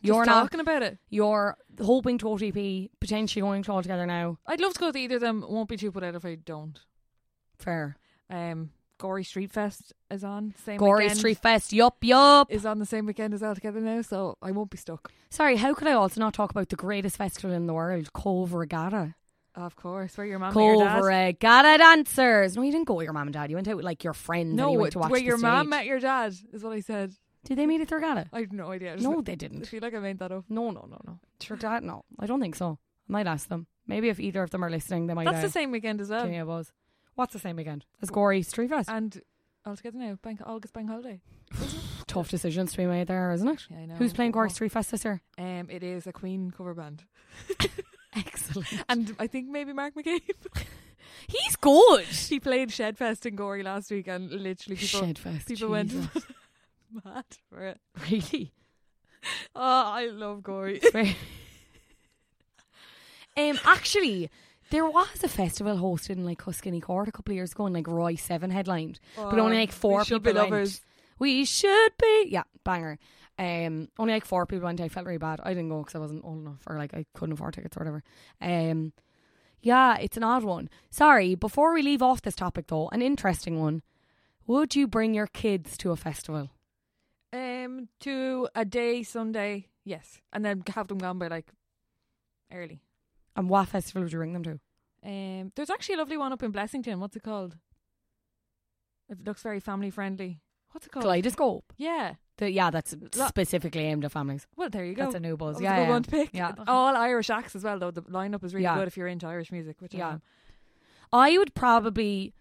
[0.00, 0.42] You're Just not.
[0.42, 0.98] talking about it.
[1.10, 4.38] You're hoping to OTP, potentially going to all together now.
[4.46, 5.44] I'd love to go to either of them.
[5.48, 6.78] Won't be too put out if I don't.
[7.58, 7.96] Fair.
[8.30, 11.18] Um, Gorey Street Fest is on same Gorey weekend.
[11.18, 11.72] Street Fest.
[11.72, 12.50] Yup, yup.
[12.50, 15.12] is on the same weekend as All Together now, so I won't be stuck.
[15.30, 18.52] Sorry, how could I also not talk about the greatest festival in the world, Cobh
[18.54, 19.14] Regatta?
[19.54, 21.04] Of course, where your mum met your Cobh dad.
[21.04, 22.56] Regatta dancers.
[22.56, 23.50] No, you didn't go with your mum and dad.
[23.50, 24.48] You went out with like your friends.
[24.48, 26.80] and No, you went to watch where your mom met your dad is what I
[26.80, 27.14] said.
[27.46, 28.26] Did they meet at the regatta?
[28.32, 28.92] I have no idea.
[28.92, 29.62] I just- No, they didn't.
[29.62, 30.44] I feel like I made that up.
[30.48, 31.56] No, no, no, no.
[31.56, 31.82] Dad?
[31.82, 32.78] No, I don't think so.
[33.08, 33.66] I might ask them.
[33.86, 35.24] Maybe if either of them are listening, they might.
[35.24, 36.22] That's uh, the same weekend as well.
[36.22, 36.72] give me a buzz.
[37.14, 38.90] What's the same weekend as Gorey Street Fest?
[38.90, 39.22] And
[39.64, 41.20] All Together now, bank August bank holiday.
[42.06, 43.66] Tough decisions to be made there, isn't it?
[43.70, 43.94] Yeah, I know.
[43.94, 44.52] Who's playing Gorey Oh.
[44.52, 45.22] Street Fest this year?
[45.38, 47.04] Um, it is a Queen cover band,
[48.16, 48.68] Excellent.
[48.88, 50.20] and I think maybe Mark McCabe.
[51.28, 52.04] He's good.
[52.04, 55.46] he played Shedfest in Gorey last week, and literally people Shedfest.
[55.46, 56.24] people went Jesus.
[57.04, 57.80] mad for it.
[58.10, 58.52] really.
[59.56, 60.80] Oh, I love Gorey.
[63.36, 64.30] Um, actually,
[64.70, 67.74] there was a festival hosted in like Tuscany Court a couple of years ago, and
[67.74, 70.50] like Royseven headlined, but only like four Oh, we should people be went.
[70.52, 70.80] lovers.
[71.18, 72.98] We should be, yeah, banger.
[73.38, 74.80] Um, only like four people went.
[74.80, 75.40] I felt really bad.
[75.42, 77.80] I didn't go because I wasn't old enough, or like I couldn't afford tickets or
[77.80, 78.02] whatever.
[78.40, 78.92] Um,
[79.60, 80.70] yeah, it's an odd one.
[80.90, 81.34] Sorry.
[81.34, 83.82] Before we leave off this topic, though, an interesting one.
[84.46, 86.50] Would you bring your kids to a festival?
[87.32, 91.50] Um, to a day Sunday, yes, and then have them gone by like
[92.52, 92.80] early.
[93.34, 94.60] And what festival would you bring them to?
[95.04, 96.98] Um, there's actually a lovely one up in Blessington.
[96.98, 97.56] What's it called?
[99.10, 100.40] It looks very family friendly.
[100.72, 101.04] What's it called?
[101.04, 101.72] Kaleidoscope.
[101.76, 102.14] Yeah.
[102.38, 104.46] The, yeah, that's Lo- specifically aimed at families.
[104.56, 105.04] Well, there you go.
[105.04, 105.60] That's a new buzz.
[105.60, 105.88] Yeah, yeah.
[105.88, 106.30] one to pick.
[106.32, 106.52] Yeah.
[106.66, 107.90] All Irish acts as well, though.
[107.90, 108.74] The lineup is really Yeah.
[108.76, 109.80] good if you're into Irish music.
[109.80, 110.10] Which I Yeah.
[110.14, 110.22] am.
[111.12, 112.34] I would probably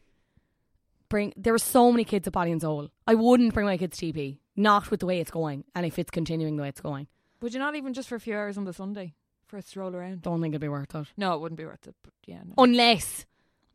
[1.07, 1.33] bring.
[1.37, 2.89] There are so many kids at Body and Soul.
[3.07, 4.37] I wouldn't bring my kids to EP.
[4.55, 7.07] Not with the way it's going, and if it's continuing the way it's going,
[7.41, 9.13] Would you not even just for a few hours on the Sunday
[9.47, 10.21] for a stroll around?
[10.21, 11.07] don't think it'd be worth it.
[11.17, 11.95] No, it wouldn't be worth it.
[12.03, 12.53] But yeah, no.
[12.63, 13.25] Unless,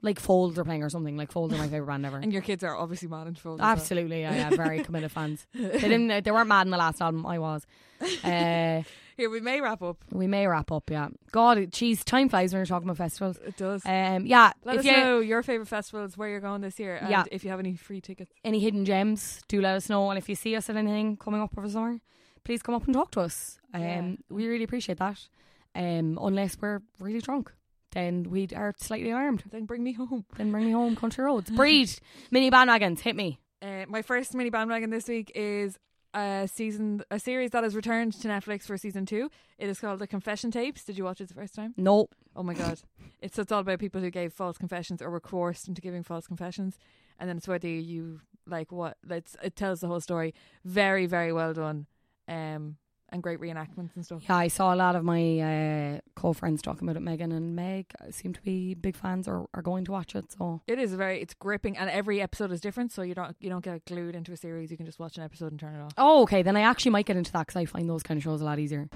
[0.02, 1.16] like Foals are playing or something.
[1.16, 2.16] Like Foals are my favorite band ever.
[2.22, 3.70] and your kids are obviously mad into Foals as well.
[3.72, 5.46] Absolutely, yeah, yeah, very committed fans.
[5.54, 6.24] They didn't.
[6.24, 7.26] They weren't mad in the last album.
[7.26, 7.66] I was.
[8.24, 8.82] Uh,
[9.18, 9.98] Here we may wrap up.
[10.10, 10.90] we may wrap up.
[10.90, 11.08] Yeah.
[11.32, 13.36] God, geez, time flies when you're talking about festivals.
[13.44, 13.84] It does.
[13.84, 14.52] Um, yeah.
[14.64, 17.24] let us you know your favorite festivals, where you're going this year, and Yeah.
[17.30, 18.32] if you have any free tickets.
[18.42, 20.08] any hidden gems, do let us know.
[20.10, 21.98] And if you see us at anything coming up over summer,
[22.42, 23.58] please come up and talk to us.
[23.74, 24.02] Um, Yeah.
[24.30, 25.28] we really appreciate that.
[25.74, 27.52] Um, unless we're really drunk,
[27.92, 29.44] then we are slightly alarmed.
[29.50, 30.24] Then bring me home.
[30.36, 31.50] Then bring me home, country roads.
[31.50, 31.98] Bríd,
[32.30, 33.40] mini bandwagons, hit me.
[33.62, 35.78] Uh, my first mini bandwagon this week is
[36.14, 39.30] a season, a series that has returned to Netflix for season two.
[39.58, 40.84] It is called The Confession Tapes.
[40.84, 41.74] Did you watch it the first time?
[41.76, 42.08] No.
[42.34, 42.80] Oh my god!
[43.20, 46.26] it's it's all about people who gave false confessions or were coerced into giving false
[46.26, 46.78] confessions,
[47.18, 48.96] and then it's whether you like what.
[49.08, 50.34] It's it tells the whole story.
[50.64, 51.86] Very very well done,
[52.28, 52.76] um,
[53.12, 54.22] and great reenactments and stuff.
[54.28, 57.00] Yeah, I saw a lot of my uh, co-friends talking about it.
[57.00, 60.32] Megan and Meg seem to be big fans or are going to watch it.
[60.32, 63.50] So It is very it's gripping, and every episode is different, so you don't you
[63.50, 64.70] don't get glued into a series.
[64.70, 65.92] You can just watch an episode and turn it off.
[65.98, 66.42] Oh, okay.
[66.42, 68.44] Then I actually might get into that because I find those kind of shows a
[68.44, 68.88] lot easier.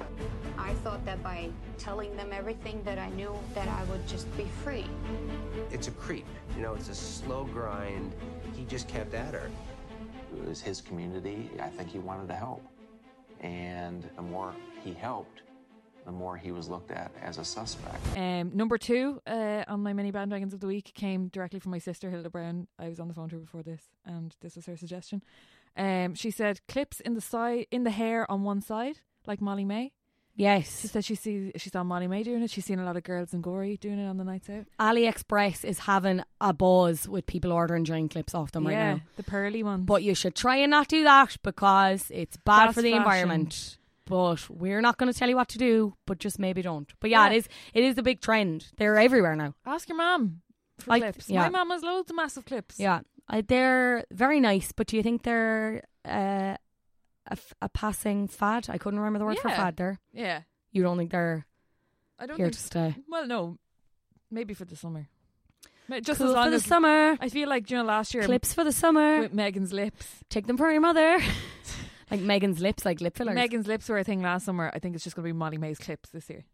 [0.59, 4.45] I thought that by telling them everything that I knew, that I would just be
[4.62, 4.87] free.
[5.71, 6.27] It's a creep.
[6.57, 8.12] You know, it's a slow grind.
[8.55, 9.51] He just kept at her.
[10.37, 11.51] It was his community.
[11.61, 12.62] I think he wanted to help.
[13.45, 15.43] And the more he helped,
[16.07, 18.01] the more he was looked at as a suspect.
[18.17, 21.79] Um, number two uh, on my mini bandwagons of the week came directly from my
[21.79, 22.69] sister Hilda Brown.
[22.79, 25.23] I was on the phone to her before this, and this was her suggestion.
[25.77, 29.93] Um, she said clips in the side, in the hair on one side, like Molly-Mae.
[30.37, 30.68] She Yes.
[30.68, 32.51] said she see she saw Molly-Mae doing it.
[32.51, 34.66] She's seen a lot of girls in Gorey doing it on the nights out.
[34.80, 39.01] AliExpress is having a buzz with people ordering giant clips off them yeah, right now.
[39.16, 39.85] the pearly ones.
[39.87, 43.03] But you should try and not do that because it's bad Fast for the fashion.
[43.03, 43.78] environment.
[44.07, 45.95] But we're not going to tell you what to do.
[46.05, 46.93] But just maybe don't.
[47.01, 47.32] But yeah, Yeah.
[47.35, 47.49] it is.
[47.72, 48.66] It is a big trend.
[48.76, 49.55] They're everywhere now.
[49.64, 50.43] ask your mom
[50.78, 51.30] for I- clips.
[51.30, 51.43] yeah.
[51.43, 52.78] My mom has loads of massive clips.
[52.80, 54.72] Yeah, I, they're very nice.
[54.72, 56.57] But do you think they're uh,
[57.31, 58.66] a, a passing fad?
[58.68, 59.57] I couldn't remember the word for Yeah.
[59.57, 59.77] fad.
[59.77, 60.43] There, yeah.
[60.72, 61.47] you don't think they're
[62.18, 62.57] I don't here think.
[62.57, 62.97] to stay?
[63.09, 63.59] Well, no,
[64.31, 65.09] maybe for the summer.
[65.89, 67.16] Ma- Just cool as long for the as summer.
[67.20, 69.20] I feel like you know last year Clips for the summer.
[69.20, 70.07] with Megan's lips.
[70.31, 71.18] Take them for your mother.
[72.11, 73.35] like Megan's lips, like lip fillers.
[73.35, 74.70] Megan's lips were a thing last summer.
[74.72, 76.45] I think it's just going to be Molly-Mae's clips this year.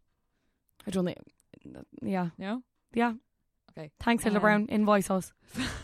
[0.85, 1.19] I don't think.
[2.01, 2.61] Yeah, know?
[2.93, 3.13] yeah.
[3.77, 3.91] Okay.
[4.01, 4.65] Thanks, Hilda Um, Brown.
[4.67, 5.31] Invoice us.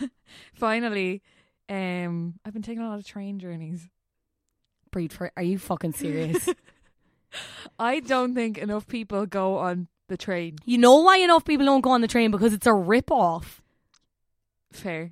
[0.54, 1.22] Finally,
[1.70, 3.88] um, I've been taking a lot of train journeys.
[4.98, 5.32] Bríd for.
[5.38, 6.50] Are you fucking serious?
[7.80, 10.56] I don't think enough people go on the train.
[10.66, 13.62] you know why enough people don't go on the train because it's a rip off.
[14.72, 15.12] Fair.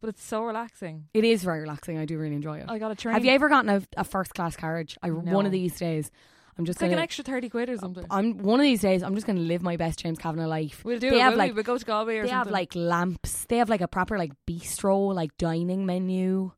[0.00, 1.06] But it's so relaxing.
[1.14, 1.96] It is very relaxing.
[1.98, 2.66] I do really enjoy it.
[2.68, 3.14] I got a train.
[3.14, 4.98] Have you ever gotten a, a first class carriage?
[5.02, 6.10] I one of these days.
[6.58, 7.00] I'm just It's like gonna.
[7.00, 8.04] an extra 30 quid or something.
[8.10, 9.02] I'm one of these days.
[9.02, 10.82] I'm just gonna live my best James Kavanagh life.
[10.84, 11.22] we'll do they it.
[11.22, 11.54] have like we?
[11.56, 12.38] We'll go to Galway or they something.
[12.46, 13.46] have like lamps.
[13.46, 16.52] They have like a proper like bistro, like dining menu.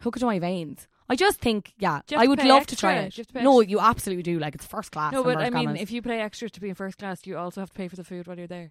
[0.00, 0.86] Hook it to my veins.
[1.10, 3.16] I just think, yeah, Do you have I would love to try it.
[3.16, 4.38] you have to pay No, you absolutely do.
[4.38, 5.12] Like it's first class.
[5.12, 7.60] No, but I mean, if you pay extra to be in first class, you also
[7.60, 8.70] have to pay for the food while you're there?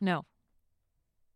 [0.00, 0.24] No.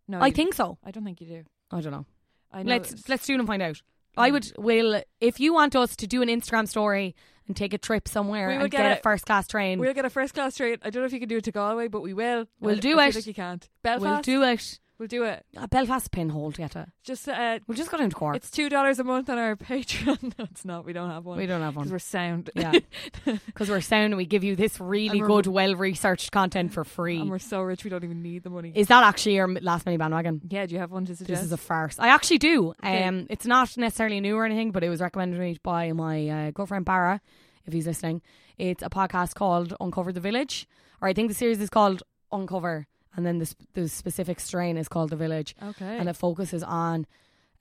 [0.08, 0.18] No.
[0.18, 0.78] I you- think so.
[0.82, 1.42] I don't think you do.
[1.70, 2.06] I don't know.
[2.50, 3.82] I know Let's let's do and find out.
[4.16, 4.32] I mm.
[4.32, 7.14] would will if you want us to do an Instagram story
[7.46, 8.98] and take a trip somewhere We will and get get, it.
[9.00, 9.78] a first class train.
[9.78, 10.76] We'll get a first class train.
[10.82, 12.46] I don't know if you can do it to Galway, but we will.
[12.60, 13.14] We'll do I it.
[13.14, 13.68] like you can't.
[13.84, 14.80] We'll do it.
[15.02, 15.44] We'll do it.
[15.56, 16.88] Uh, Belfast pinhole to get it.
[17.02, 18.36] Just uh, We'll just go down to Cork.
[18.36, 20.22] it's two dollars a month on our Patreon.
[20.38, 20.84] no, it's not.
[20.84, 21.38] We don't have one.
[21.38, 22.50] we don't have one we're sound.
[22.54, 22.70] Yeah.
[23.24, 27.18] because we're sound and we give you this really good, well researched content for free.
[27.18, 28.70] and we're so rich we don't even need the money.
[28.76, 30.40] Is that actually your last mini bandwagon?
[30.48, 31.40] yeah, do you have one to suggest?
[31.40, 31.98] This is a farce.
[31.98, 32.68] I actually do.
[32.84, 33.02] Okay.
[33.02, 36.28] Um, it's not necessarily new or anything, but it was recommended to me by my
[36.28, 37.20] uh, girlfriend Barra,
[37.66, 38.22] if he's listening.
[38.56, 40.68] It's a podcast called Uncover the Village,
[41.00, 42.86] or I think the series is called Uncover,
[43.16, 45.98] and then the, sp- the specific strain is called The Village, okay.
[45.98, 47.06] and it focuses on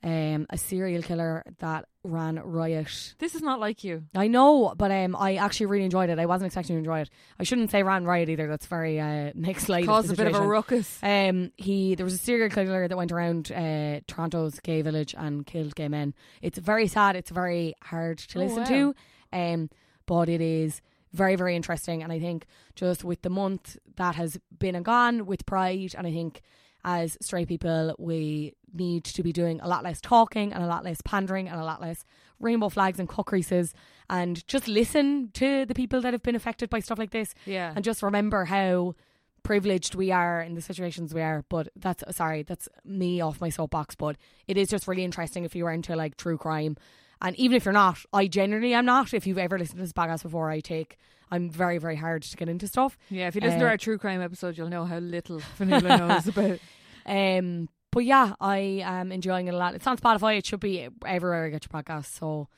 [0.04, 3.14] um, a serial killer that ran riot.
[3.20, 4.02] this is not like you.
[4.16, 6.18] I know, but um, I actually really enjoyed it.
[6.18, 7.10] I wasn't expecting to enjoy it.
[7.38, 8.48] I shouldn't say ran riot either.
[8.48, 9.86] That's very uh, next slide.
[9.86, 10.98] Caused a bit of a ruckus.
[11.04, 15.46] Um, he there was a serial killer that went around uh, Toronto's gay village and
[15.46, 16.14] killed gay men.
[16.40, 17.14] It's very sad.
[17.14, 18.68] It's very hard to Oh, listen wow.
[18.68, 18.94] to,
[19.32, 19.70] um,
[20.06, 20.80] but it is
[21.12, 22.02] very very interesting.
[22.02, 26.06] And I think just with the month that has been and gone with Pride, and
[26.06, 26.42] I think
[26.84, 30.82] as straight people we need to be doing a lot less talking and a lot
[30.84, 32.04] less pandering and a lot less
[32.40, 33.72] rainbow flags and cut creases
[34.10, 37.72] and just listen to the people that have been affected by stuff like this Yeah.
[37.76, 38.94] and just remember how
[39.44, 41.44] privileged we are in the situations we are.
[41.48, 43.94] But that's sorry, that's me off my soapbox.
[43.94, 44.16] But
[44.48, 46.76] it is just really interesting if you are into like true crime,
[47.22, 49.14] and even if you're not, I generally am not.
[49.14, 50.98] If you've ever listened to this podcast before, I take
[51.30, 52.98] I'm very very hard to get into stuff.
[53.08, 55.98] yeah, if you listen to Uh, our true crime episode, you'll know how little Fionnuala
[55.98, 56.58] knows about.
[57.06, 59.74] Um, but yeah, I am enjoying it a lot.
[59.74, 60.38] It's on Spotify.
[60.38, 62.06] It should be everywhere you get your podcast.
[62.18, 62.48] So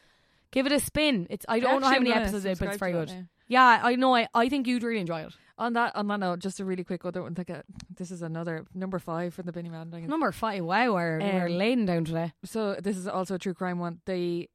[0.50, 1.26] give it a spin.
[1.30, 3.08] It's I don't know how many episodes it but it's very good.
[3.08, 3.24] that now.
[3.46, 4.14] Yeah, I know.
[4.16, 5.32] I, I think you'd really enjoy it.
[5.56, 7.34] On that, on that note, just a really quick other one.
[7.36, 7.62] Think uh,
[7.94, 9.90] this is another number five for the Binny Man.
[10.08, 10.64] Number five.
[10.64, 12.32] Wow, we're, we're Um, laying down today.
[12.44, 14.00] So this is also a true crime one.
[14.06, 14.48] The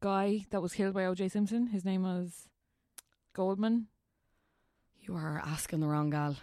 [0.00, 1.28] guy that was killed by O.J.
[1.28, 2.48] Simpson, his name was
[3.34, 3.86] Goldman.
[5.00, 6.36] You are asking the wrong gal.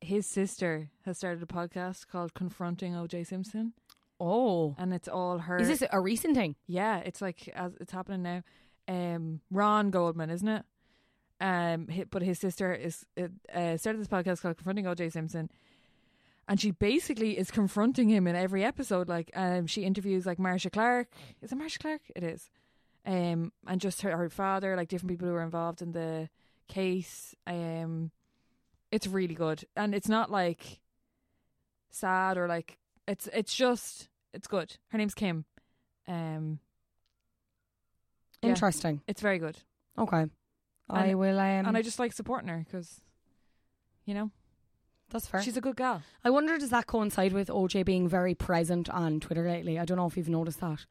[0.00, 3.24] His sister has started a podcast called Confronting O.J.
[3.24, 3.74] Simpson,
[4.22, 5.56] Oh, and it's all her.
[5.58, 6.54] is this a recent thing?
[6.66, 8.42] Yeah, it's like as it's happening now.
[8.88, 10.64] Um, Ron Goldman, isn't it?
[11.40, 15.10] Um, but his sister is uh, uh, started this podcast called Confronting O.J.
[15.10, 15.50] Simpson,
[16.50, 19.08] and she basically is confronting him in every episode.
[19.08, 21.08] Like, um, she interviews like Marcia Clark.
[21.40, 22.02] Is it Marcia Clark?
[22.14, 22.50] It is.
[23.06, 26.28] Um, and just her, her father, like different people who are involved in the
[26.68, 27.34] case.
[27.46, 28.10] Um,
[28.90, 30.80] it's really good, and it's not like
[31.90, 32.76] sad or like
[33.08, 34.76] it's it's just it's good.
[34.88, 35.44] Her name's Kim.
[36.08, 36.58] Um,
[38.42, 39.02] yeah, Interesting.
[39.06, 39.58] it's very good,
[39.98, 40.26] Okay.
[40.88, 41.38] I And- will.
[41.38, 43.00] Um, and I just like supporting her because,
[44.06, 44.30] you know,
[45.10, 45.42] that's fair.
[45.42, 46.02] she's a good gal.
[46.24, 49.78] I wonder does that coincide with OJ being very present on Twitter lately?
[49.78, 50.86] I don't know if you've noticed that.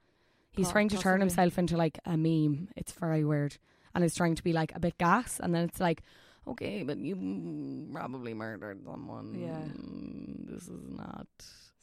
[0.52, 2.70] He's trying to turn himself into like a meme.
[2.76, 3.58] It's very weird,
[3.96, 6.02] and is trying to be like a bit gas, and then it's like,
[6.48, 9.36] okay, but you probably murdered someone.
[9.40, 10.54] Yeah.
[10.54, 11.28] this is not.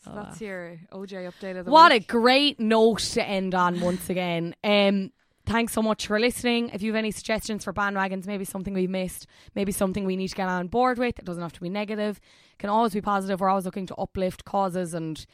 [0.05, 3.81] So uh, that's your OJ update of the what a great note to end on
[3.81, 4.55] once again.
[4.63, 5.11] Um,
[5.47, 6.71] thanks so much for listening.
[6.73, 10.29] If you have any suggestions for bandwagons, maybe something we've missed, maybe something we need
[10.29, 12.21] to get on board with, it doesn't have to be negative.
[12.53, 13.41] It can always be positive.
[13.41, 15.25] We're always looking to uplift causes and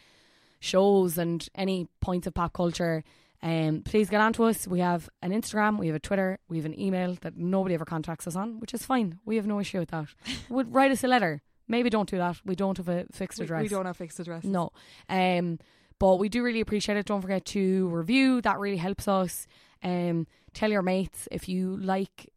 [0.60, 3.02] shows and any points of pop culture.
[3.42, 4.68] Um, please get on to us.
[4.68, 7.84] We have an Instagram, we have a Twitter, we have an email that nobody ever
[7.84, 9.18] contacts us on, which is fine.
[9.24, 10.06] We have no issue with that.
[10.48, 11.42] Would write us a letter.
[11.66, 12.40] Maybe don't do that.
[12.44, 13.62] We don't have a fixed We, address.
[13.62, 14.44] we don't have fixed address.
[14.44, 14.70] No.
[15.08, 15.58] Um,
[15.98, 17.06] but we do really appreciate it.
[17.06, 18.40] Don't forget to review.
[18.42, 19.46] That really helps us.
[19.82, 22.32] Um, tell your mates if you like,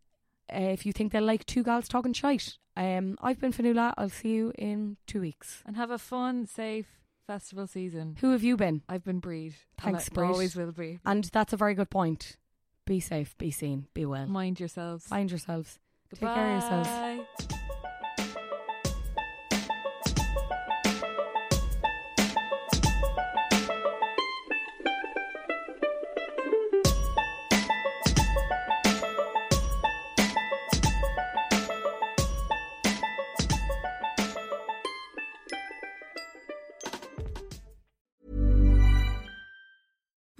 [0.53, 2.57] uh, if you think they like two gals talking shite.
[2.77, 3.93] Um, I've been Fionnuala.
[3.97, 5.63] I'll see you in two weeks.
[5.65, 6.87] And have a fun, safe
[7.25, 8.17] festival season.
[8.21, 8.81] Who have you been?
[8.89, 9.53] I've been Bríd.
[9.79, 10.27] Thanks, Bríd.
[10.29, 10.99] Always will be.
[11.05, 12.37] And that's a very good point.
[12.85, 14.27] Be safe, be seen, be well.
[14.27, 15.07] Mind yourselves.
[15.07, 15.79] Find yourselves.
[16.11, 16.27] Goodbye.
[16.27, 17.54] Take care of yourselves.